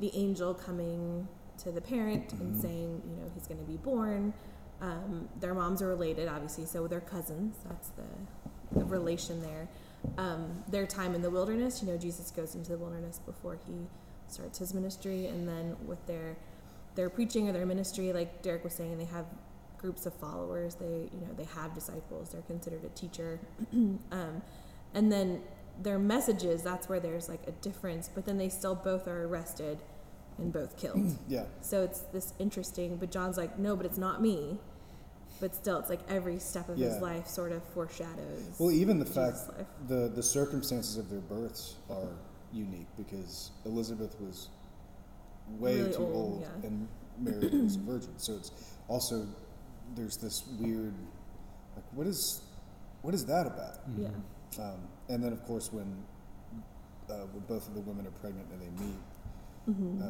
the 0.00 0.10
angel 0.14 0.52
coming 0.54 1.26
to 1.58 1.72
the 1.72 1.80
parent 1.80 2.32
and 2.34 2.60
saying, 2.60 3.02
you 3.08 3.16
know, 3.16 3.30
he's 3.34 3.46
going 3.46 3.60
to 3.60 3.66
be 3.66 3.78
born. 3.78 4.34
Um, 4.80 5.28
their 5.40 5.54
moms 5.54 5.80
are 5.80 5.88
related, 5.88 6.28
obviously, 6.28 6.66
so 6.66 6.86
they're 6.86 7.00
cousins. 7.00 7.56
That's 7.68 7.88
the, 7.90 8.78
the 8.78 8.84
relation 8.84 9.42
there. 9.42 9.68
Um, 10.18 10.62
their 10.68 10.86
time 10.86 11.14
in 11.14 11.22
the 11.22 11.30
wilderness, 11.30 11.82
you 11.82 11.88
know, 11.88 11.96
Jesus 11.96 12.30
goes 12.30 12.54
into 12.54 12.72
the 12.72 12.78
wilderness 12.78 13.18
before 13.24 13.58
he 13.66 13.86
starts 14.28 14.58
his 14.58 14.74
ministry, 14.74 15.26
and 15.26 15.48
then 15.48 15.76
with 15.86 16.04
their 16.06 16.36
their 16.94 17.10
preaching 17.10 17.48
or 17.48 17.52
their 17.52 17.66
ministry, 17.66 18.12
like 18.12 18.42
Derek 18.42 18.64
was 18.64 18.72
saying, 18.72 18.96
they 18.98 19.04
have 19.04 19.26
groups 19.78 20.06
of 20.06 20.14
followers. 20.14 20.74
They, 20.74 21.08
you 21.12 21.20
know, 21.20 21.32
they 21.36 21.44
have 21.44 21.74
disciples. 21.74 22.30
They're 22.30 22.42
considered 22.42 22.84
a 22.84 22.88
teacher. 22.98 23.38
um, 23.72 24.42
and 24.94 25.12
then 25.12 25.42
their 25.80 25.98
messages, 25.98 26.62
that's 26.62 26.88
where 26.88 26.98
there's 26.98 27.28
like 27.28 27.42
a 27.46 27.52
difference. 27.52 28.08
But 28.12 28.24
then 28.24 28.38
they 28.38 28.48
still 28.48 28.74
both 28.74 29.06
are 29.06 29.26
arrested 29.26 29.78
and 30.38 30.52
both 30.52 30.76
killed. 30.78 31.16
Yeah. 31.28 31.44
so 31.60 31.82
it's 31.82 32.00
this 32.12 32.32
interesting. 32.38 32.96
But 32.96 33.10
John's 33.10 33.36
like, 33.36 33.58
no, 33.58 33.76
but 33.76 33.86
it's 33.86 33.98
not 33.98 34.20
me. 34.22 34.58
But 35.40 35.54
still, 35.54 35.78
it's 35.78 35.90
like 35.90 36.00
every 36.08 36.38
step 36.38 36.68
of 36.70 36.78
his 36.78 36.96
life 37.02 37.26
sort 37.26 37.52
of 37.52 37.62
foreshadows. 37.74 38.56
Well, 38.58 38.70
even 38.70 38.98
the 38.98 39.04
Jesus' 39.04 39.44
fact 39.46 39.58
life. 39.58 39.66
the 39.86 40.08
the 40.14 40.22
circumstances 40.22 40.96
of 40.96 41.10
their 41.10 41.20
births 41.20 41.76
are 41.90 42.08
unique 42.52 42.86
because 42.96 43.50
Elizabeth 43.66 44.18
was 44.18 44.48
way 45.58 45.76
Really 45.76 45.92
too 45.92 45.98
old, 45.98 46.14
old, 46.14 46.40
yeah. 46.40 46.66
and 46.68 46.88
Mary 47.18 47.50
was 47.62 47.76
a 47.76 47.80
virgin. 47.80 48.14
So 48.16 48.34
it's 48.36 48.50
also 48.88 49.26
there's 49.94 50.16
this 50.16 50.44
weird 50.58 50.94
like 51.74 51.84
what 51.92 52.06
is 52.06 52.40
what 53.02 53.12
is 53.14 53.26
that 53.26 53.46
about? 53.46 53.80
Yeah. 53.98 54.08
Um, 54.58 54.80
and 55.10 55.22
then 55.22 55.32
of 55.34 55.44
course 55.44 55.70
when 55.70 56.02
uh, 57.10 57.26
when 57.32 57.44
both 57.46 57.68
of 57.68 57.74
the 57.74 57.80
women 57.80 58.06
are 58.06 58.10
pregnant 58.22 58.46
and 58.52 58.60
they 58.62 58.84
meet, 58.84 58.96
Mm-hmm. 59.68 60.02
uh, 60.02 60.06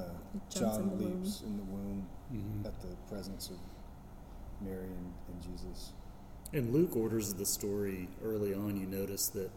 Jumps 0.50 0.56
in 0.56 0.60
John 0.62 0.98
womb. 0.98 1.22
leaps 1.22 1.40
in 1.42 1.56
the 1.56 1.62
womb 1.64 2.06
Mhm. 2.32 2.66
at 2.66 2.80
the 2.80 2.88
presence 3.08 3.50
of 3.50 3.56
Mary 4.60 4.86
and, 4.88 5.12
and 5.28 5.42
Jesus. 5.42 5.92
And 6.52 6.72
Luke 6.72 6.96
orders 6.96 7.34
the 7.34 7.46
story 7.46 8.08
early 8.22 8.52
on. 8.54 8.76
You 8.76 8.86
notice 8.86 9.28
that 9.30 9.50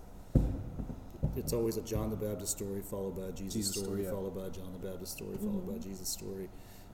it's 1.35 1.53
always 1.53 1.77
a 1.77 1.81
John 1.81 2.09
the 2.09 2.15
Baptist 2.15 2.51
story 2.57 2.81
followed 2.81 3.15
by 3.15 3.23
a 3.23 3.31
Jesus, 3.31 3.53
Jesus 3.53 3.73
story, 3.75 3.85
story, 3.85 4.03
yeah. 4.05 4.11
followed 4.11 4.35
by 4.35 4.45
a 4.45 4.49
John 4.49 4.71
the 4.79 4.87
Baptist 4.87 5.13
story, 5.13 5.37
followed 5.37 5.67
by 5.67 5.73
a 5.73 5.77
Mhm. 5.77 5.83
Jesus 5.83 6.09
story. 6.09 6.49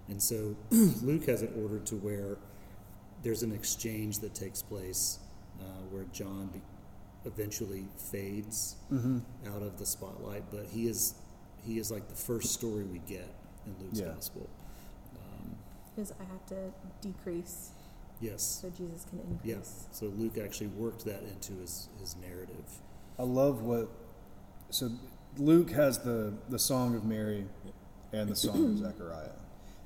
And 0.07 0.21
so 0.21 0.55
Luke 0.71 1.25
has 1.25 1.41
it 1.41 1.51
ordered 1.57 1.85
to 1.87 1.95
where 1.97 2.37
there's 3.23 3.43
an 3.43 3.51
exchange 3.51 4.19
that 4.19 4.33
takes 4.35 4.61
place 4.61 5.19
uh, 5.59 5.63
where 5.91 6.03
John 6.11 6.47
be- 6.53 6.61
eventually 7.25 7.87
fades 7.97 8.75
Mm-hmm. 8.91 9.19
out 9.47 9.63
of 9.63 9.77
the 9.79 9.85
spotlight, 9.85 10.43
but 10.51 10.65
he 10.67 10.87
is 10.87 11.15
he 11.65 11.77
is 11.79 11.91
like 11.91 12.07
the 12.07 12.15
first 12.15 12.53
story 12.53 12.83
we 12.83 12.99
get 12.99 13.27
in 13.65 13.75
Luke's 13.83 13.99
Yeah. 13.99 14.07
gospel. 14.13 14.47
Um, 15.15 15.55
Because 15.95 16.11
I 16.19 16.23
have 16.25 16.45
to 16.47 16.71
decrease 17.01 17.71
yes, 18.21 18.41
so 18.61 18.69
Jesus 18.69 19.05
can 19.09 19.19
increase. 19.19 19.39
yeah. 19.43 19.91
So 19.91 20.05
Luke 20.07 20.37
actually 20.37 20.67
worked 20.67 21.05
that 21.05 21.23
into 21.23 21.53
his 21.53 21.89
his 21.99 22.15
narrative. 22.17 22.81
I 23.17 23.23
love 23.23 23.61
what. 23.63 23.89
So 24.69 24.89
Luke 25.37 25.71
has 25.71 25.99
the 25.99 26.33
the 26.49 26.59
song 26.59 26.95
of 26.95 27.05
Mary 27.05 27.45
and 28.13 28.29
the 28.29 28.35
song 28.35 28.65
of 28.65 28.77
Zechariah, 28.85 29.31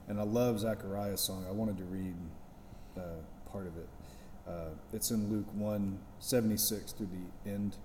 and 0.08 0.20
I 0.20 0.24
love 0.24 0.60
Zechariah's 0.60 1.22
song. 1.22 1.46
I 1.48 1.52
wanted 1.52 1.78
to 1.78 1.86
read 1.86 2.16
uh, 2.98 3.02
part 3.52 3.68
of 3.68 3.78
it. 3.78 3.88
Uh, 4.48 4.70
it's 4.94 5.12
in 5.12 5.30
Luke 5.32 5.46
one 5.54 6.00
seventy 6.20 6.58
six 6.58 6.92
through 6.92 7.10
the 7.46 7.50
end. 7.52 7.78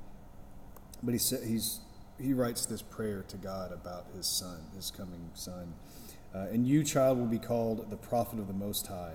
But 1.03 1.13
he 1.13 1.19
sa- 1.19 1.41
he's 1.45 1.81
he 2.19 2.33
writes 2.33 2.67
this 2.67 2.83
prayer 2.83 3.25
to 3.29 3.37
God 3.37 3.73
about 3.73 4.07
his 4.17 4.27
son, 4.27 4.61
his 4.75 4.91
coming 4.91 5.31
son. 5.35 5.75
Uh, 6.35 6.47
and 6.51 6.67
you, 6.67 6.83
child, 6.85 7.19
will 7.19 7.27
be 7.27 7.39
called 7.39 7.91
the 7.91 7.97
prophet 7.97 8.39
of 8.39 8.47
the 8.47 8.53
Most 8.53 8.87
High, 8.87 9.15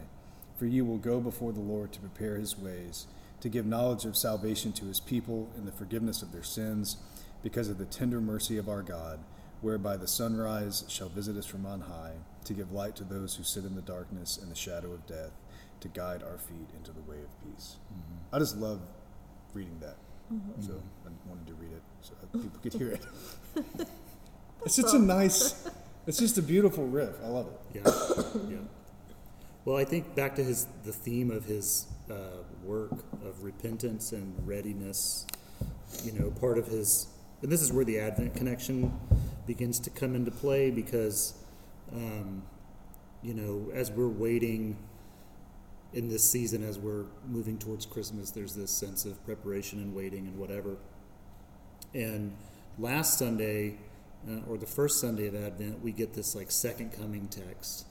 for 0.58 0.66
you 0.66 0.86
will 0.86 0.98
go 0.98 1.20
before 1.20 1.52
the 1.52 1.60
Lord 1.60 1.92
to 1.94 2.00
prepare 2.00 2.38
his 2.38 2.58
ways, 2.58 3.08
to 3.42 3.50
give 3.50 3.66
knowledge 3.66 4.06
of 4.06 4.18
salvation 4.18 4.72
to 4.74 4.86
his 4.86 5.00
people 5.00 5.50
and 5.56 5.68
the 5.68 5.72
forgiveness 5.72 6.22
of 6.22 6.32
their 6.32 6.44
sins, 6.44 6.98
because 7.42 7.70
of 7.70 7.78
the 7.78 7.86
tender 7.86 8.20
mercy 8.20 8.58
of 8.58 8.68
our 8.68 8.82
God, 8.82 9.20
whereby 9.62 9.98
the 9.98 10.08
sunrise 10.08 10.84
shall 10.88 11.10
visit 11.10 11.38
us 11.38 11.46
from 11.46 11.66
on 11.66 11.82
high, 11.82 12.14
to 12.46 12.54
give 12.54 12.72
light 12.72 12.96
to 12.98 13.04
those 13.04 13.36
who 13.36 13.44
sit 13.44 13.64
in 13.64 13.76
the 13.76 13.82
darkness 13.82 14.38
and 14.38 14.52
the 14.52 14.56
shadow 14.56 14.92
of 14.92 15.08
death, 15.08 15.32
to 15.80 15.88
guide 15.88 16.24
our 16.24 16.38
feet 16.38 16.70
into 16.76 16.92
the 16.92 17.02
way 17.02 17.18
of 17.18 17.30
peace. 17.44 17.78
I 18.34 18.40
just 18.40 18.58
love 18.58 18.82
reading 19.54 19.80
that. 19.80 19.96
Mm-hmm. 20.34 20.62
So 20.62 20.82
I 21.06 21.10
wanted 21.28 21.48
to 21.48 21.54
read 21.56 21.72
it 21.72 21.82
so 22.02 22.14
that 22.20 22.32
people 22.42 22.60
could 22.62 22.74
hear 22.74 22.92
it. 22.92 23.06
it's 24.66 24.76
such 24.76 24.94
a 24.94 25.00
nice, 25.00 25.68
it's 26.06 26.20
just 26.20 26.38
a 26.38 26.42
beautiful 26.42 26.86
riff. 26.86 27.16
I 27.24 27.28
love 27.28 27.48
it. 27.48 27.84
Yeah, 27.84 28.50
yeah. 28.50 28.58
Well, 29.66 29.78
I 29.78 29.86
think 29.86 30.16
back 30.16 30.36
to 30.36 30.44
his 30.44 30.68
the 30.84 30.94
theme 30.94 31.32
of 31.32 31.46
his 31.46 31.88
uh, 32.10 32.44
work 32.64 32.92
of 33.26 33.44
repentance 33.44 34.12
and 34.12 34.36
readiness. 34.48 35.26
You 36.04 36.12
know, 36.14 36.32
part 36.32 36.58
of 36.58 36.68
his, 36.68 37.08
and 37.42 37.52
this 37.52 37.62
is 37.62 37.74
where 37.74 37.86
the 37.86 38.00
Advent 38.00 38.36
connection 38.36 38.94
begins 39.48 39.80
to 39.80 39.90
come 39.90 40.16
into 40.16 40.30
play 40.30 40.70
because, 40.70 41.34
um, 41.92 42.44
you 43.24 43.34
know, 43.34 43.72
as 43.74 43.90
we're 43.90 44.08
waiting 44.08 44.78
in 45.94 46.10
this 46.10 46.30
season, 46.30 46.64
as 46.64 46.78
we're 46.78 47.06
moving 47.28 47.58
towards 47.58 47.86
Christmas, 47.86 48.32
there's 48.32 48.54
this 48.54 48.72
sense 48.72 49.06
of 49.06 49.24
preparation 49.26 49.80
and 49.80 49.96
waiting 49.96 50.28
and 50.28 50.38
whatever. 50.38 50.78
And 51.94 52.36
last 52.78 53.18
Sunday, 53.18 53.78
uh, 54.28 54.42
or 54.48 54.58
the 54.58 54.68
first 54.68 55.00
Sunday 55.00 55.28
of 55.28 55.36
Advent, 55.36 55.84
we 55.84 55.92
get 55.92 56.14
this 56.14 56.36
like 56.36 56.52
second 56.52 56.92
coming 56.92 57.28
text. 57.28 57.86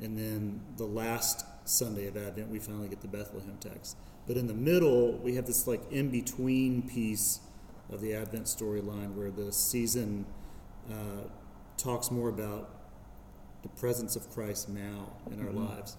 And 0.00 0.16
then 0.16 0.60
the 0.76 0.86
last 0.86 1.44
Sunday 1.64 2.06
of 2.06 2.16
Advent, 2.16 2.48
we 2.48 2.58
finally 2.58 2.88
get 2.88 3.02
the 3.02 3.08
Bethlehem 3.08 3.56
text. 3.60 3.96
But 4.26 4.36
in 4.36 4.46
the 4.46 4.54
middle, 4.54 5.12
we 5.18 5.34
have 5.34 5.46
this 5.46 5.66
like 5.66 5.80
in 5.92 6.10
between 6.10 6.82
piece 6.88 7.40
of 7.90 8.00
the 8.00 8.14
Advent 8.14 8.46
storyline 8.46 9.14
where 9.14 9.30
the 9.30 9.52
season 9.52 10.24
uh, 10.90 11.28
talks 11.76 12.10
more 12.10 12.28
about 12.28 12.70
the 13.62 13.68
presence 13.68 14.16
of 14.16 14.30
Christ 14.30 14.68
now 14.68 15.12
in 15.30 15.46
our 15.46 15.52
lives. 15.52 15.96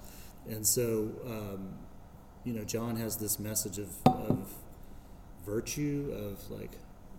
And 0.50 0.65
so, 0.65 1.12
um, 1.25 1.73
you 2.43 2.53
know, 2.53 2.63
John 2.63 2.95
has 2.97 3.17
this 3.17 3.39
message 3.39 3.79
of, 3.79 3.89
of 4.05 4.53
virtue, 5.45 6.13
of 6.13 6.51
like, 6.51 6.71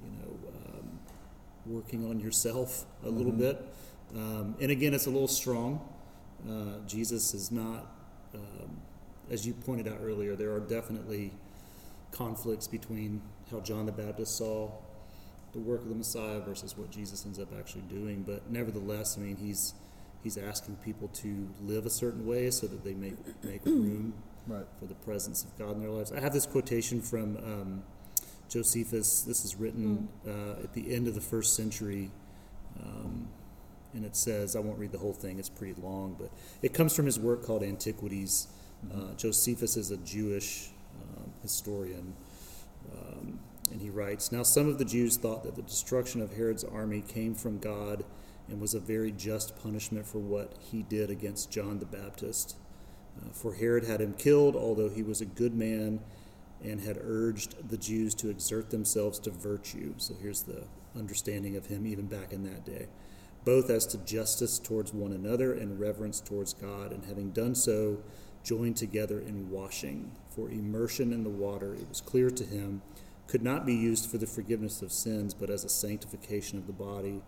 you 0.04 0.10
know, 0.18 0.38
um, 0.66 0.98
working 1.66 2.08
on 2.08 2.20
yourself 2.20 2.84
a 3.04 3.08
little 3.08 3.32
bit. 3.32 3.62
Um, 4.14 4.54
and 4.60 4.70
again, 4.70 4.94
it's 4.94 5.06
a 5.06 5.10
little 5.10 5.28
strong. 5.28 5.80
Uh, 6.48 6.86
Jesus 6.86 7.32
is 7.34 7.50
not, 7.50 7.86
um, 8.34 8.80
as 9.30 9.46
you 9.46 9.54
pointed 9.54 9.88
out 9.88 9.98
earlier, 10.02 10.36
there 10.36 10.52
are 10.52 10.60
definitely 10.60 11.32
conflicts 12.12 12.68
between 12.68 13.22
how 13.50 13.60
John 13.60 13.86
the 13.86 13.92
Baptist 13.92 14.36
saw 14.36 14.70
the 15.52 15.58
work 15.58 15.82
of 15.82 15.88
the 15.88 15.94
Messiah 15.94 16.40
versus 16.40 16.76
what 16.76 16.90
Jesus 16.90 17.24
ends 17.24 17.38
up 17.38 17.48
actually 17.58 17.82
doing. 17.82 18.22
But 18.26 18.50
nevertheless, 18.50 19.16
I 19.16 19.22
mean, 19.22 19.36
he's 19.36 19.74
he's 20.24 20.38
asking 20.38 20.76
people 20.76 21.08
to 21.08 21.48
live 21.62 21.86
a 21.86 21.90
certain 21.90 22.26
way 22.26 22.50
so 22.50 22.66
that 22.66 22.82
they 22.82 22.94
make 22.94 23.14
make 23.44 23.64
room 23.64 24.14
Right. 24.46 24.66
for 24.78 24.84
the 24.84 24.94
presence 24.94 25.42
of 25.42 25.56
God 25.58 25.76
in 25.76 25.80
their 25.80 25.90
lives. 25.90 26.12
I 26.12 26.20
have 26.20 26.34
this 26.34 26.44
quotation 26.44 27.00
from 27.00 27.38
um, 27.38 27.82
Josephus. 28.48 29.22
This 29.22 29.42
is 29.42 29.56
written 29.56 30.08
uh, 30.26 30.62
at 30.64 30.74
the 30.74 30.94
end 30.94 31.08
of 31.08 31.14
the 31.14 31.20
first 31.22 31.54
century, 31.56 32.10
um, 32.78 33.28
and 33.94 34.04
it 34.04 34.14
says, 34.16 34.54
I 34.54 34.58
won't 34.58 34.78
read 34.78 34.92
the 34.92 34.98
whole 34.98 35.14
thing, 35.14 35.38
it's 35.38 35.48
pretty 35.48 35.80
long, 35.80 36.16
but 36.18 36.30
it 36.60 36.74
comes 36.74 36.94
from 36.94 37.06
his 37.06 37.18
work 37.18 37.42
called 37.42 37.62
Antiquities. 37.62 38.48
Uh, 38.94 39.14
Josephus 39.16 39.78
is 39.78 39.90
a 39.90 39.96
Jewish 39.96 40.68
um, 41.00 41.32
historian, 41.40 42.14
um, 42.92 43.38
and 43.72 43.80
he 43.80 43.88
writes 43.88 44.30
Now, 44.30 44.42
some 44.42 44.68
of 44.68 44.78
the 44.78 44.84
Jews 44.84 45.16
thought 45.16 45.42
that 45.44 45.56
the 45.56 45.62
destruction 45.62 46.20
of 46.20 46.34
Herod's 46.34 46.64
army 46.64 47.00
came 47.00 47.34
from 47.34 47.58
God 47.58 48.04
and 48.48 48.60
was 48.60 48.74
a 48.74 48.80
very 48.80 49.10
just 49.12 49.56
punishment 49.62 50.06
for 50.06 50.18
what 50.18 50.54
he 50.60 50.82
did 50.82 51.10
against 51.10 51.50
John 51.50 51.78
the 51.78 51.86
Baptist. 51.86 52.56
Uh, 53.18 53.30
for 53.32 53.54
Herod 53.54 53.84
had 53.84 54.00
him 54.00 54.14
killed, 54.14 54.56
although 54.56 54.88
he 54.88 55.02
was 55.02 55.20
a 55.20 55.26
good 55.26 55.54
man 55.54 56.00
and 56.62 56.80
had 56.80 56.98
urged 57.00 57.68
the 57.68 57.76
Jews 57.76 58.14
to 58.16 58.30
exert 58.30 58.70
themselves 58.70 59.18
to 59.20 59.30
virtue. 59.30 59.94
So 59.98 60.14
here's 60.20 60.42
the 60.42 60.64
understanding 60.96 61.56
of 61.56 61.66
him 61.66 61.86
even 61.86 62.06
back 62.06 62.32
in 62.32 62.42
that 62.44 62.64
day. 62.64 62.88
Both 63.44 63.68
as 63.68 63.86
to 63.88 63.98
justice 63.98 64.58
towards 64.58 64.94
one 64.94 65.12
another 65.12 65.52
and 65.52 65.78
reverence 65.78 66.20
towards 66.20 66.54
God, 66.54 66.92
and 66.92 67.04
having 67.04 67.30
done 67.30 67.54
so, 67.54 67.98
joined 68.42 68.76
together 68.76 69.20
in 69.20 69.50
washing. 69.50 70.12
For 70.30 70.48
immersion 70.50 71.12
in 71.12 71.24
the 71.24 71.30
water, 71.30 71.74
it 71.74 71.88
was 71.88 72.00
clear 72.00 72.30
to 72.30 72.44
him, 72.44 72.82
could 73.26 73.42
not 73.42 73.66
be 73.66 73.74
used 73.74 74.10
for 74.10 74.18
the 74.18 74.26
forgiveness 74.26 74.82
of 74.82 74.92
sins, 74.92 75.34
but 75.34 75.50
as 75.50 75.64
a 75.64 75.68
sanctification 75.68 76.58
of 76.58 76.66
the 76.66 76.72
body, 76.72 77.22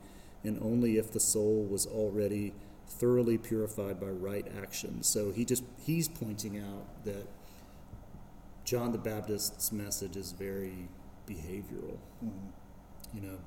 and 0.47 0.63
only 0.63 0.97
if 0.97 1.13
the 1.13 1.21
soul 1.21 1.65
was 1.65 1.87
already 1.87 2.53
thoroughly 2.89 3.37
purified 3.37 4.01
by 4.01 4.07
right 4.07 4.47
action. 4.63 5.03
So 5.03 5.33
he 5.33 5.45
just 5.45 5.65
he's 5.85 6.09
pointing 6.09 6.59
out 6.59 7.05
that 7.05 7.27
John 8.65 8.93
the 8.93 8.99
Baptist's 8.99 9.73
message 9.73 10.17
is 10.17 10.33
very 10.33 10.89
behavioral. 11.29 11.99
You 13.15 13.21
know, 13.21 13.39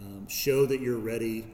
um, 0.00 0.28
show 0.28 0.66
that 0.66 0.80
you're 0.80 0.98
ready 0.98 1.46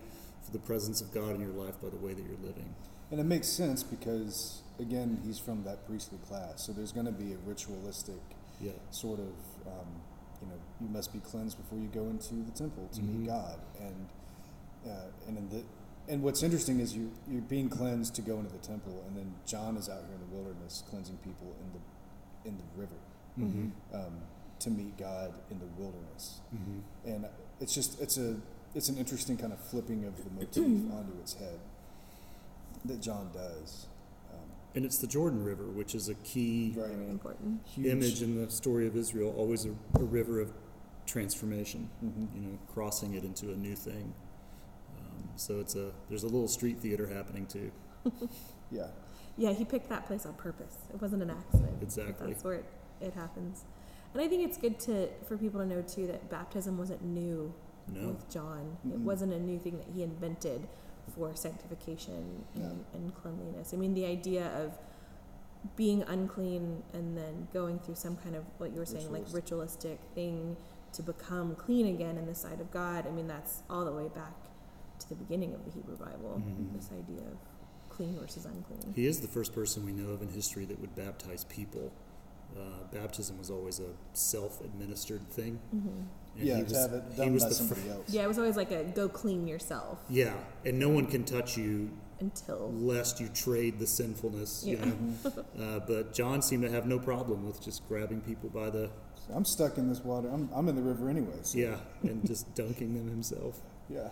for 0.45 0.53
the 0.53 0.59
presence 0.59 1.01
of 1.01 1.13
God 1.13 1.35
in 1.35 1.41
your 1.41 1.51
life 1.51 1.81
by 1.83 1.89
the 1.89 1.97
way 1.97 2.15
that 2.15 2.23
you're 2.23 2.47
living. 2.47 2.75
And 3.11 3.21
it 3.21 3.25
makes 3.25 3.49
sense 3.49 3.83
because, 3.83 4.63
again, 4.79 5.21
he's 5.25 5.39
from 5.39 5.65
that 5.65 5.87
priestly 5.87 6.19
class. 6.29 6.65
So 6.67 6.73
there's 6.73 6.93
going 6.93 7.07
to 7.07 7.13
be 7.13 7.33
a 7.33 7.39
ritualistic 7.39 8.21
Yeah. 8.61 8.73
sort 8.91 9.19
of, 9.21 9.33
um, 9.67 9.87
you 10.41 10.49
know, 10.49 10.55
you 10.81 10.89
must 10.89 11.13
be 11.13 11.21
cleansed 11.21 11.57
before 11.57 11.79
you 11.79 11.89
go 11.89 12.07
into 12.09 12.35
the 12.35 12.51
temple 12.53 12.89
to 12.93 13.01
Mhm. 13.01 13.19
meet 13.21 13.27
God. 13.27 13.59
And 13.81 14.07
uh, 14.87 15.29
and 15.29 15.39
in 15.39 15.49
the 15.51 15.63
and 16.09 16.23
what's 16.23 16.43
interesting 16.43 16.79
is 16.81 16.95
you 16.95 17.11
you're 17.29 17.41
being 17.43 17.69
cleansed 17.69 18.15
to 18.15 18.23
go 18.23 18.39
into 18.39 18.53
the 18.53 18.59
temple, 18.59 19.03
and 19.09 19.17
then 19.17 19.35
John 19.47 19.77
is 19.77 19.89
out 19.89 20.03
here 20.07 20.15
in 20.15 20.21
the 20.31 20.37
wilderness 20.37 20.83
cleansing 20.89 21.19
people 21.25 21.55
in 21.61 21.73
the 21.73 22.49
in 22.49 22.57
the 22.57 22.81
river 22.81 22.95
Mm-hmm. 23.39 23.69
um, 23.95 24.15
to 24.61 24.71
meet 24.71 24.97
God 24.97 25.35
in 25.51 25.59
the 25.59 25.67
wilderness. 25.77 26.41
Mm-hmm. 26.55 27.11
And 27.11 27.27
it's 27.61 27.75
just 27.75 28.01
it's 28.01 28.17
a 28.17 28.37
it's 28.75 28.89
an 28.89 28.97
interesting 28.97 29.37
kind 29.37 29.53
of 29.53 29.59
flipping 29.61 30.05
of 30.07 30.17
the 30.25 30.31
motif 30.31 30.91
onto 30.97 31.13
its 31.21 31.35
head 31.35 31.59
that 32.87 33.01
John 33.03 33.29
does. 33.35 33.87
Um, 34.33 34.39
And 34.75 34.85
it's 34.87 34.99
the 34.99 35.07
Jordan 35.07 35.45
River, 35.45 35.65
which 35.65 35.95
is 35.95 36.09
a 36.09 36.15
key 36.15 36.71
very 36.71 36.95
Very 36.95 37.09
important. 37.11 37.61
huge 37.67 37.87
image 37.89 38.23
in 38.23 38.43
the 38.43 38.51
story 38.51 38.87
of 38.87 38.97
Israel, 38.97 39.35
always 39.37 39.67
a, 39.67 39.75
a 39.95 40.05
river 40.05 40.41
of 40.41 40.51
transformation, 41.07 41.91
Mhm. 42.05 42.35
you 42.35 42.41
know, 42.41 42.59
crossing 42.73 43.15
it 43.15 43.25
into 43.25 43.53
a 43.53 43.57
new 43.57 43.77
thing. 43.77 44.15
So 45.37 45.61
it's 45.61 45.75
a 45.77 45.93
there's 46.09 46.23
a 46.23 46.27
little 46.27 46.49
street 46.49 46.79
theater 46.81 47.07
happening 47.07 47.47
too. 47.47 47.71
Yeah, 48.71 48.89
Yeah, 49.37 49.53
he 49.53 49.65
picked 49.65 49.89
that 49.91 50.07
place 50.07 50.27
on 50.27 50.35
purpose. 50.35 50.75
It 50.93 51.01
wasn't 51.01 51.23
an 51.23 51.31
accident. 51.31 51.81
Exactly. 51.83 52.33
That's 52.33 52.43
where 52.43 52.55
it, 52.55 52.65
it 53.01 53.15
happens. 53.15 53.65
And 54.13 54.21
I 54.21 54.27
think 54.27 54.43
it's 54.45 54.57
good 54.59 54.81
to 54.81 55.09
for 55.29 55.37
people 55.37 55.61
to 55.61 55.67
know 55.67 55.83
too 55.83 56.09
that 56.09 56.29
baptism 56.29 56.77
wasn't 56.77 57.05
new 57.05 57.55
No, 57.93 58.09
with 58.09 58.29
John. 58.29 58.77
It 58.85 58.99
Mm-mm. 58.99 59.05
wasn't 59.05 59.33
a 59.35 59.39
new 59.39 59.59
thing 59.61 59.79
that 59.79 59.87
he 59.95 60.03
invented 60.03 60.67
for 61.15 61.35
sanctification 61.37 62.45
and, 62.57 62.63
No. 62.65 62.85
and 62.95 63.15
cleanliness. 63.15 63.73
I 63.73 63.77
mean, 63.77 63.95
the 63.95 64.05
idea 64.07 64.47
of 64.49 64.73
being 65.77 66.03
unclean 66.03 66.83
and 66.93 67.17
then 67.17 67.47
going 67.53 67.79
through 67.79 67.95
some 67.97 68.17
kind 68.17 68.35
of 68.35 68.45
what 68.59 68.73
you 68.73 68.79
were 68.81 68.87
saying, 68.87 69.13
like 69.13 69.25
ritualistic 69.33 70.01
thing 70.15 70.57
to 70.93 71.03
become 71.03 71.55
clean 71.55 71.87
again 71.87 72.17
in 72.19 72.27
the 72.27 72.35
sight 72.35 72.61
of 72.61 72.71
God. 72.73 73.07
I 73.07 73.11
mean, 73.11 73.29
that's 73.29 73.63
all 73.71 73.85
the 73.85 73.93
way 73.93 74.09
back 74.09 74.35
to 75.01 75.09
the 75.09 75.15
beginning 75.17 75.55
of 75.55 75.65
the 75.65 75.71
Hebrew 75.71 75.97
Bible. 75.97 76.41
Mhm. 76.45 76.75
This 76.77 76.91
idea 76.93 77.21
of 77.27 77.39
clean 77.89 78.17
versus 78.19 78.45
unclean. 78.45 78.93
he 78.95 79.07
is 79.07 79.21
the 79.21 79.29
first 79.29 79.53
person 79.55 79.85
we 79.85 79.93
know 79.93 80.11
of 80.11 80.21
in 80.23 80.29
history 80.29 80.65
that 80.67 80.81
would 80.81 80.95
baptize 80.95 81.45
people. 81.45 81.93
Uh, 82.57 82.85
baptism 82.93 83.39
was 83.39 83.51
always 83.51 83.81
a 83.81 83.91
self-administered 84.13 85.29
thing. 85.31 85.59
hmm 85.71 86.03
yeah, 86.39 86.57
he 86.57 86.65
to 86.65 86.69
was, 86.69 86.77
have 86.77 86.93
it 86.93 87.03
he 87.25 87.31
was 87.31 87.43
by 87.45 87.49
the 87.49 87.55
fir- 87.55 87.65
somebody 87.75 87.89
else. 87.91 88.11
Yeah, 88.11 88.25
it 88.25 88.29
was 88.29 88.37
always 88.39 88.57
like 88.57 88.71
a 88.71 88.85
go 88.85 89.09
clean 89.09 89.49
yourself 89.49 89.99
yeah, 90.11 90.35
and 90.67 90.79
no 90.79 90.91
one 90.91 91.07
can 91.07 91.25
touch 91.25 91.57
you 91.57 91.91
until. 92.21 92.71
lest 92.73 93.21
you 93.21 93.29
trade 93.29 93.79
the 93.79 93.87
sinfulness. 93.87 94.63
You 94.65 94.77
Yeah. 94.77 94.85
know, 94.85 94.93
Mhm. 95.25 95.45
uh, 95.79 95.81
but 95.87 96.13
John 96.13 96.43
seemed 96.43 96.63
to 96.65 96.71
have 96.71 96.87
no 96.87 96.99
problem 96.99 97.47
with 97.47 97.63
just 97.63 97.89
grabbing 97.89 98.21
people 98.21 98.51
by 98.51 98.69
the 98.71 98.91
I'm 99.35 99.45
stuck 99.47 99.77
in 99.79 99.89
this 99.89 100.05
water. 100.05 100.29
I'm, 100.29 100.49
I'm 100.55 100.69
in 100.69 100.77
the 100.77 100.83
river 100.83 101.09
anyway. 101.09 101.39
So, 101.43 101.59
yeah 101.59 101.79
and 102.03 102.25
just 102.27 102.55
dunking 102.55 102.95
them 102.95 103.09
himself. 103.09 103.61
yeah. 103.89 104.11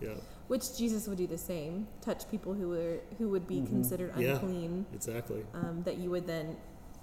Yeah, 0.00 0.14
Which 0.48 0.76
Jesus 0.76 1.06
would 1.08 1.18
do 1.18 1.26
the 1.26 1.38
same. 1.38 1.86
Touch 2.00 2.28
people 2.30 2.52
who 2.54 2.68
were 2.68 2.98
who 3.18 3.28
would 3.30 3.46
be 3.46 3.60
Mhm. 3.60 3.66
considered 3.68 4.12
Yeah. 4.18 4.32
unclean. 4.34 4.86
exactly. 4.92 5.44
Um, 5.54 5.82
that 5.84 5.98
you 5.98 6.10
would 6.10 6.26
then 6.26 6.56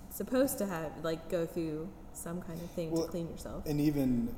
supposed 0.10 0.58
to 0.60 0.66
have 0.66 0.92
like 1.04 1.30
go 1.30 1.46
through 1.46 1.88
some 2.14 2.42
kind 2.42 2.62
of 2.62 2.70
thing 2.72 2.92
Well, 2.92 3.04
to 3.06 3.10
clean 3.10 3.30
yourself. 3.30 3.66
And 3.66 3.80
even 3.80 4.36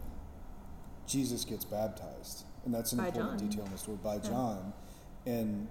Jesus 1.08 1.44
gets 1.46 1.66
baptized, 1.66 2.46
and 2.66 2.74
that's 2.74 2.92
an 2.94 3.00
By 3.00 3.08
important 3.08 3.40
John. 3.40 3.50
detail 3.50 3.66
in 3.66 3.72
the 3.72 3.78
story 3.78 3.98
by 4.04 4.16
Yeah. 4.16 4.22
John. 4.22 4.74
And 5.26 5.68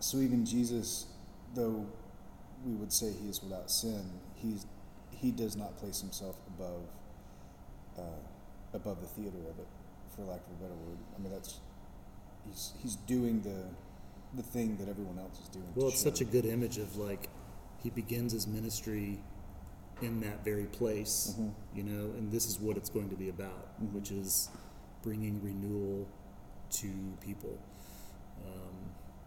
so 0.00 0.18
even 0.18 0.44
Jesus, 0.44 1.06
though 1.54 1.86
we 2.64 2.72
would 2.74 2.92
say 2.92 3.12
he 3.12 3.28
is 3.28 3.42
without 3.42 3.70
sin, 3.70 4.20
he's 4.34 4.66
he 5.10 5.30
does 5.30 5.56
not 5.56 5.76
place 5.78 6.00
himself 6.00 6.36
above 6.48 6.82
uh, 7.98 8.02
above 8.74 9.00
the 9.00 9.06
theater 9.06 9.38
of 9.48 9.58
it, 9.58 9.66
for 10.14 10.22
lack 10.24 10.40
of 10.46 10.52
a 10.52 10.62
better 10.62 10.74
word. 10.74 10.98
I 11.16 11.18
mean 11.20 11.32
that's 11.32 11.60
he's 12.48 12.72
he's 12.82 12.96
doing 12.96 13.40
the 13.42 13.64
the 14.34 14.42
thing 14.42 14.76
that 14.76 14.88
everyone 14.88 15.18
else 15.18 15.40
is 15.40 15.48
doing. 15.48 15.66
Well, 15.74 15.88
it's 15.88 16.00
such 16.02 16.20
a 16.20 16.24
good 16.24 16.44
image 16.44 16.78
of 16.78 16.96
like 16.96 17.28
he 17.82 17.90
begins 17.90 18.32
his 18.32 18.46
ministry 18.46 19.18
in 20.02 20.20
that 20.20 20.44
very 20.44 20.66
place, 20.66 21.34
Mhm. 21.38 21.52
you 21.74 21.82
know, 21.82 22.10
and 22.18 22.30
this 22.30 22.46
is 22.46 22.60
what 22.60 22.76
it's 22.76 22.90
going 22.90 23.08
to 23.08 23.16
be 23.16 23.28
about, 23.30 23.80
Mhm. 23.80 23.92
which 23.94 24.10
is 24.10 24.50
bringing 25.02 25.42
renewal 25.42 26.06
to 26.70 26.88
people, 27.20 27.56
um, 28.44 28.74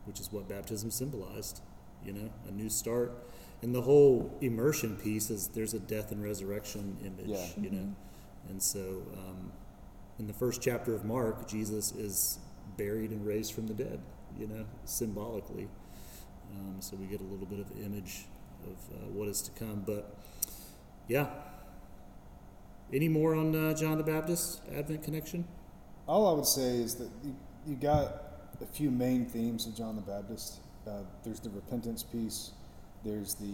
which 0.05 0.19
is 0.19 0.31
what 0.31 0.47
baptism 0.47 0.91
symbolized, 0.91 1.61
you 2.05 2.13
know, 2.13 2.29
a 2.47 2.51
new 2.51 2.69
start. 2.69 3.11
And 3.63 3.73
the 3.73 3.81
whole 3.81 4.31
immersion 4.41 4.95
piece 4.97 5.29
is 5.31 5.47
there's 5.47 5.73
a 5.73 5.79
death 5.79 6.11
and 6.11 6.21
resurrection 6.21 6.97
image, 7.03 7.29
Yeah. 7.29 7.47
you 7.57 7.69
know, 7.71 7.95
and 8.49 8.61
so 8.61 9.01
um, 9.17 9.51
in 10.19 10.27
the 10.27 10.33
first 10.33 10.61
chapter 10.61 10.93
of 10.93 11.03
Mark, 11.03 11.47
Jesus 11.47 11.91
is 11.93 12.37
buried 12.77 13.11
and 13.11 13.25
raised 13.25 13.53
from 13.53 13.67
the 13.67 13.73
dead, 13.73 13.99
you 14.37 14.47
know, 14.47 14.65
symbolically. 14.85 15.67
Um, 16.51 16.77
so 16.79 16.95
we 16.95 17.05
get 17.05 17.21
a 17.21 17.23
little 17.23 17.45
bit 17.45 17.59
of 17.59 17.71
image 17.83 18.25
of 18.63 18.95
uh, 18.95 19.07
what 19.09 19.27
is 19.27 19.41
to 19.41 19.51
come. 19.51 19.83
But 19.85 20.15
yeah. 21.07 21.27
Any 22.91 23.07
more 23.07 23.35
on 23.35 23.55
uh, 23.55 23.73
John 23.75 23.97
the 23.97 24.03
Baptist 24.03 24.61
Advent 24.75 25.03
connection? 25.03 25.45
All 26.07 26.27
I 26.27 26.33
would 26.33 26.45
say 26.45 26.77
is 26.77 26.95
that 26.95 27.09
you, 27.23 27.35
you 27.67 27.75
got 27.75 28.23
a 28.61 28.65
few 28.65 28.89
main 28.89 29.25
themes 29.25 29.67
of 29.67 29.75
John 29.75 29.95
the 29.95 30.01
Baptist. 30.01 30.59
Uh, 30.87 31.03
there's 31.23 31.39
the 31.39 31.51
repentance 31.51 32.01
piece. 32.01 32.51
There's 33.03 33.35
the 33.35 33.53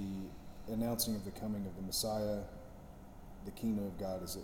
announcing 0.71 1.15
of 1.15 1.25
the 1.25 1.31
coming 1.31 1.65
of 1.65 1.75
the 1.75 1.81
Messiah. 1.81 2.39
The 3.43 3.51
kingdom 3.51 3.85
of 3.85 3.99
God 3.99 4.23
is 4.23 4.37
at 4.37 4.43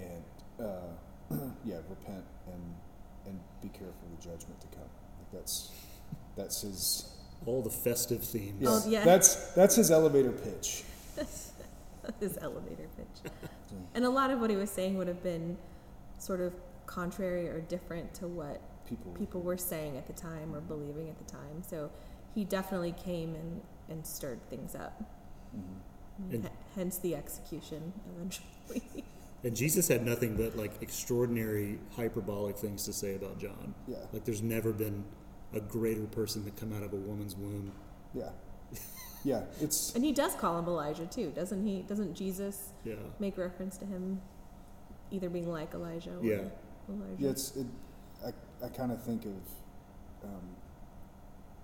hand, 0.00 0.22
and 0.58 0.66
uh, 0.66 1.50
yeah, 1.64 1.76
repent 1.88 2.24
and 2.46 2.74
and 3.30 3.40
be 3.62 3.68
careful 3.68 3.94
of 4.12 4.16
the 4.22 4.22
judgment 4.28 4.60
to 4.60 4.66
come. 4.68 4.84
Like 5.18 5.32
that's 5.32 5.70
that's 6.36 6.62
his. 6.62 7.06
All 7.46 7.62
the 7.62 7.70
festive 7.70 8.22
themes. 8.22 8.56
Yeah, 8.60 8.68
Oh, 8.68 8.82
yeah. 8.86 9.02
That's 9.04 9.52
that's 9.54 9.74
his 9.76 9.90
elevator 9.90 10.30
pitch. 10.32 10.84
His 12.18 12.38
elevator 12.40 12.88
pitch. 12.96 13.32
and 13.94 14.04
a 14.04 14.10
lot 14.10 14.30
of 14.30 14.40
what 14.40 14.50
he 14.50 14.56
was 14.56 14.70
saying 14.70 14.96
would 14.98 15.06
have 15.06 15.22
been 15.22 15.56
sort 16.18 16.40
of 16.40 16.52
contrary 16.86 17.48
or 17.48 17.60
different 17.60 18.12
to 18.14 18.26
what 18.26 18.60
People. 18.88 19.12
people 19.12 19.40
were 19.42 19.56
saying 19.58 19.96
at 19.96 20.06
the 20.06 20.12
time 20.12 20.52
or 20.54 20.60
believing 20.60 21.08
at 21.08 21.18
the 21.18 21.30
time. 21.30 21.62
So 21.66 21.90
he 22.34 22.44
definitely 22.44 22.92
came 22.92 23.34
and, 23.36 23.60
and 23.88 24.04
stirred 24.04 24.40
things 24.50 24.74
up. 24.74 25.00
Mhm. 25.56 26.34
And- 26.34 26.44
H- 26.46 26.50
hence 26.74 26.98
the 26.98 27.14
execution 27.14 27.92
eventually. 28.16 29.04
And 29.42 29.56
Jesus 29.56 29.88
had 29.88 30.04
nothing 30.04 30.36
but 30.36 30.56
like 30.56 30.72
extraordinary 30.82 31.78
hyperbolic 31.96 32.58
things 32.58 32.84
to 32.84 32.92
say 32.92 33.14
about 33.16 33.38
John. 33.38 33.74
Yeah. 33.88 33.96
Like 34.12 34.24
there's 34.24 34.42
never 34.42 34.72
been 34.72 35.04
a 35.54 35.60
greater 35.60 36.04
person 36.06 36.44
to 36.44 36.50
come 36.50 36.72
out 36.76 36.82
of 36.82 36.92
a 36.92 36.96
woman's 36.96 37.36
womb. 37.36 37.72
Yeah. 38.14 38.30
Yeah. 39.24 39.44
It's 39.60 39.94
and 39.94 40.04
he 40.04 40.12
does 40.12 40.34
call 40.34 40.58
him 40.58 40.66
Elijah 40.66 41.06
too, 41.06 41.30
doesn't 41.34 41.66
he? 41.66 41.82
Doesn't 41.82 42.14
Jesus 42.14 42.70
Yeah. 42.84 42.94
make 43.18 43.38
reference 43.38 43.78
to 43.78 43.86
him 43.86 44.20
either 45.10 45.30
being 45.30 45.50
like 45.50 45.72
Elijah 45.74 46.16
or 46.16 46.22
Yeah. 46.24 46.42
Elijah? 46.88 47.16
Yeah, 47.18 47.30
it's 47.30 47.56
it. 47.56 47.66
I 48.24 48.32
I 48.64 48.68
kind 48.68 48.92
of 48.92 49.02
think 49.02 49.24
of 49.24 49.32
um, 50.22 50.42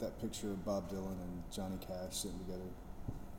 that 0.01 0.19
picture 0.21 0.51
of 0.51 0.65
Bob 0.65 0.91
Dylan 0.91 1.13
and 1.21 1.43
Johnny 1.53 1.77
Cash 1.81 2.17
sitting 2.17 2.39
together. 2.39 2.65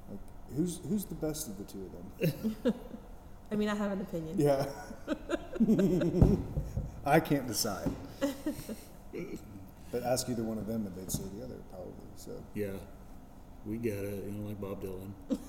Like, 0.09 0.19
who's 0.55 0.79
who's 0.87 1.05
the 1.05 1.15
best 1.15 1.47
of 1.47 1.57
the 1.57 1.63
two 1.63 1.89
of 2.21 2.33
them? 2.63 2.73
I 3.51 3.55
mean, 3.55 3.69
I 3.69 3.75
have 3.75 3.91
an 3.91 4.01
opinion. 4.01 4.35
Yeah. 4.37 4.65
I 7.05 7.19
can't 7.19 7.47
decide. 7.47 7.89
but 9.91 10.03
ask 10.03 10.27
either 10.29 10.43
one 10.43 10.57
of 10.57 10.67
them, 10.67 10.85
and 10.85 10.95
they'd 10.95 11.11
say 11.11 11.23
the 11.37 11.45
other 11.45 11.55
probably. 11.71 11.93
So 12.15 12.31
Yeah. 12.53 12.71
We 13.65 13.77
get 13.77 13.97
it. 13.99 14.23
You 14.25 14.31
know, 14.31 14.47
like 14.47 14.59
Bob 14.61 14.81
Dylan. 14.81 15.11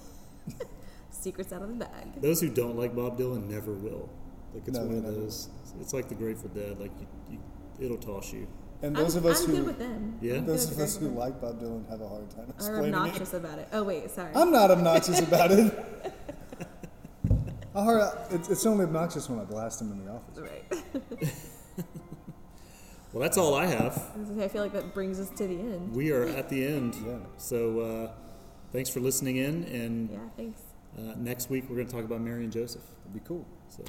Secrets 1.11 1.53
out 1.53 1.63
of 1.63 1.69
the 1.69 1.75
bag. 1.85 2.21
Those 2.21 2.41
who 2.41 2.49
don't 2.49 2.77
like 2.77 2.95
Bob 2.95 3.19
Dylan 3.19 3.49
never 3.49 3.73
will. 3.73 4.09
Like 4.55 4.67
it's 4.67 4.77
No, 4.77 4.85
one 4.85 4.91
they 4.93 4.99
of 4.99 5.05
never 5.05 5.17
those. 5.17 5.49
It's 5.81 5.93
like 5.93 6.09
the 6.09 6.15
Grateful 6.15 6.49
Dead. 6.51 6.79
Like 6.81 6.91
you, 7.01 7.07
you, 7.31 7.39
it'll 7.85 7.97
toss 7.99 8.33
you. 8.33 8.47
and 8.83 8.97
I'm, 8.97 9.03
those 9.05 9.15
of 9.17 9.27
us 9.27 9.43
I'm 9.45 9.51
who 9.51 9.57
good 9.57 9.67
with 9.67 9.79
them. 9.79 10.19
Yeah? 10.21 10.35
I'm 10.37 10.47
those 10.47 10.67
good 10.67 10.79
of 10.79 10.81
us 10.85 10.97
who 10.97 11.07
everyone. 11.07 11.25
like 11.31 11.41
Bob 11.41 11.61
Dylan 11.61 11.89
have 11.91 12.01
a 12.01 12.09
hard 12.09 12.31
time 12.31 12.47
are 12.49 12.55
explaining 12.57 12.95
obnoxious 12.95 13.35
about 13.35 13.59
it. 13.59 13.69
Oh 13.73 13.83
wait, 13.85 14.11
sorry. 14.11 14.33
I'm 14.35 14.51
not 14.53 14.71
obnoxious 14.71 15.21
about 15.21 15.51
it. 15.53 15.75
I 17.79 17.85
heard, 17.85 18.19
it's, 18.31 18.49
it's 18.49 18.67
only 18.67 18.85
obnoxious 18.85 19.29
when 19.31 19.39
I 19.39 19.45
blast 19.45 19.81
him 19.81 19.93
in 19.93 20.05
the 20.05 20.11
office. 20.13 20.39
right. 20.39 21.35
Well, 23.13 23.23
that's 23.23 23.39
all 23.39 23.55
I 23.55 23.65
have. 23.65 24.03
I 24.39 24.49
feel 24.49 24.63
like 24.63 24.75
that 24.75 24.93
brings 24.93 25.19
us 25.19 25.31
to 25.31 25.47
the 25.47 25.55
end. 25.59 25.95
We 25.95 26.13
are 26.13 26.27
at 26.27 26.51
the 26.51 26.65
end. 26.67 26.95
Yeah. 27.07 27.17
So 27.39 27.81
uh, 27.81 28.11
thanks 28.71 28.91
for 28.91 29.01
listening 29.01 29.39
in. 29.39 29.65
And 29.65 30.11
Yeah, 30.11 30.19
thanks. 30.37 30.61
uh, 30.99 31.15
next 31.17 31.49
week 31.49 31.65
we're 31.71 31.77
going 31.77 31.87
to 31.87 31.93
talk 31.93 32.05
about 32.05 32.21
Mary 32.21 32.45
and 32.45 32.53
Joseph. 32.53 32.83
It'd 33.05 33.15
be 33.15 33.27
cool. 33.27 33.47
So 33.71 33.83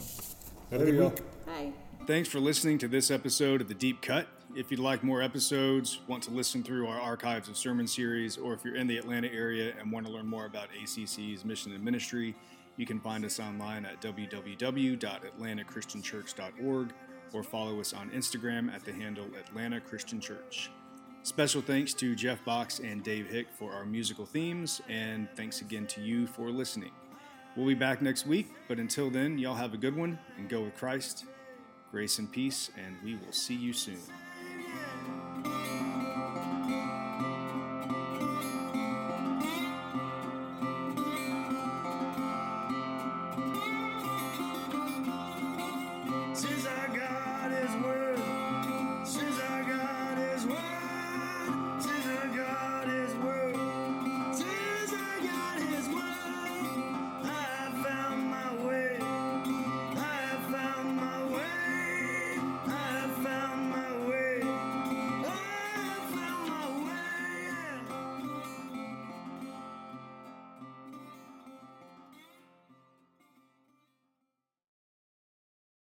have 0.72 0.82
a 0.82 0.86
There 0.86 0.86
good 0.86 0.94
you 0.94 1.00
go. 1.02 1.08
week. 1.10 1.46
Bye. 1.46 1.74
Thanks 2.08 2.30
for 2.30 2.40
listening 2.40 2.78
to 2.78 2.88
this 2.88 3.12
episode 3.12 3.60
of 3.60 3.68
The 3.68 3.74
Deep 3.74 4.02
Cut. 4.02 4.28
If 4.56 4.72
you'd 4.72 4.80
like 4.80 5.04
more 5.04 5.22
episodes, 5.22 6.00
want 6.08 6.24
to 6.24 6.32
listen 6.32 6.64
through 6.64 6.88
our 6.88 7.00
archives 7.00 7.50
of 7.50 7.58
sermon 7.58 7.88
series, 7.88 8.38
or 8.38 8.54
if 8.54 8.64
you're 8.64 8.78
in 8.78 8.88
the 8.88 8.98
Atlanta 8.98 9.28
area 9.32 9.74
and 9.80 9.92
want 9.92 10.06
to 10.08 10.12
learn 10.14 10.26
more 10.28 10.46
about 10.46 10.70
ACC's 10.82 11.44
mission 11.44 11.74
and 11.74 11.84
ministry, 11.84 12.36
you 12.80 12.86
can 12.86 13.00
find 13.02 13.26
us 13.26 13.42
online 13.42 13.86
at 13.86 14.02
www.atlantachristianchurch.org 14.02 16.94
or 17.34 17.44
follow 17.44 17.82
us 17.82 17.94
on 17.94 18.10
Instagram 18.12 18.74
at 18.74 18.86
the 18.86 18.94
handle 18.94 19.26
Atlanta 19.38 19.82
Christian 19.82 20.22
Church. 20.22 20.72
Special 21.24 21.62
thanks 21.62 21.94
to 21.96 22.16
Jeff 22.16 22.42
Box 22.46 22.80
and 22.80 23.04
Dave 23.04 23.28
Hick 23.28 23.48
for 23.52 23.74
our 23.74 23.84
musical 23.84 24.26
themes, 24.26 24.80
and 24.88 25.28
thanks 25.36 25.60
again 25.60 25.88
to 25.88 26.00
you 26.00 26.26
for 26.26 26.50
listening. 26.50 26.92
We'll 27.58 27.68
be 27.68 27.74
back 27.74 28.02
next 28.02 28.26
week, 28.26 28.48
but 28.70 28.80
until 28.80 29.10
then, 29.10 29.38
y'all 29.38 29.56
have 29.56 29.74
a 29.74 29.78
good 29.78 29.98
one 29.98 30.18
and 30.38 30.48
go 30.48 30.62
with 30.62 30.78
Christ. 30.78 31.26
Grace 31.92 32.18
and 32.18 32.32
peace, 32.32 32.72
and 32.78 32.96
we 33.04 33.16
will 33.16 33.34
see 33.34 33.56
you 33.56 33.74
soon. 33.74 34.00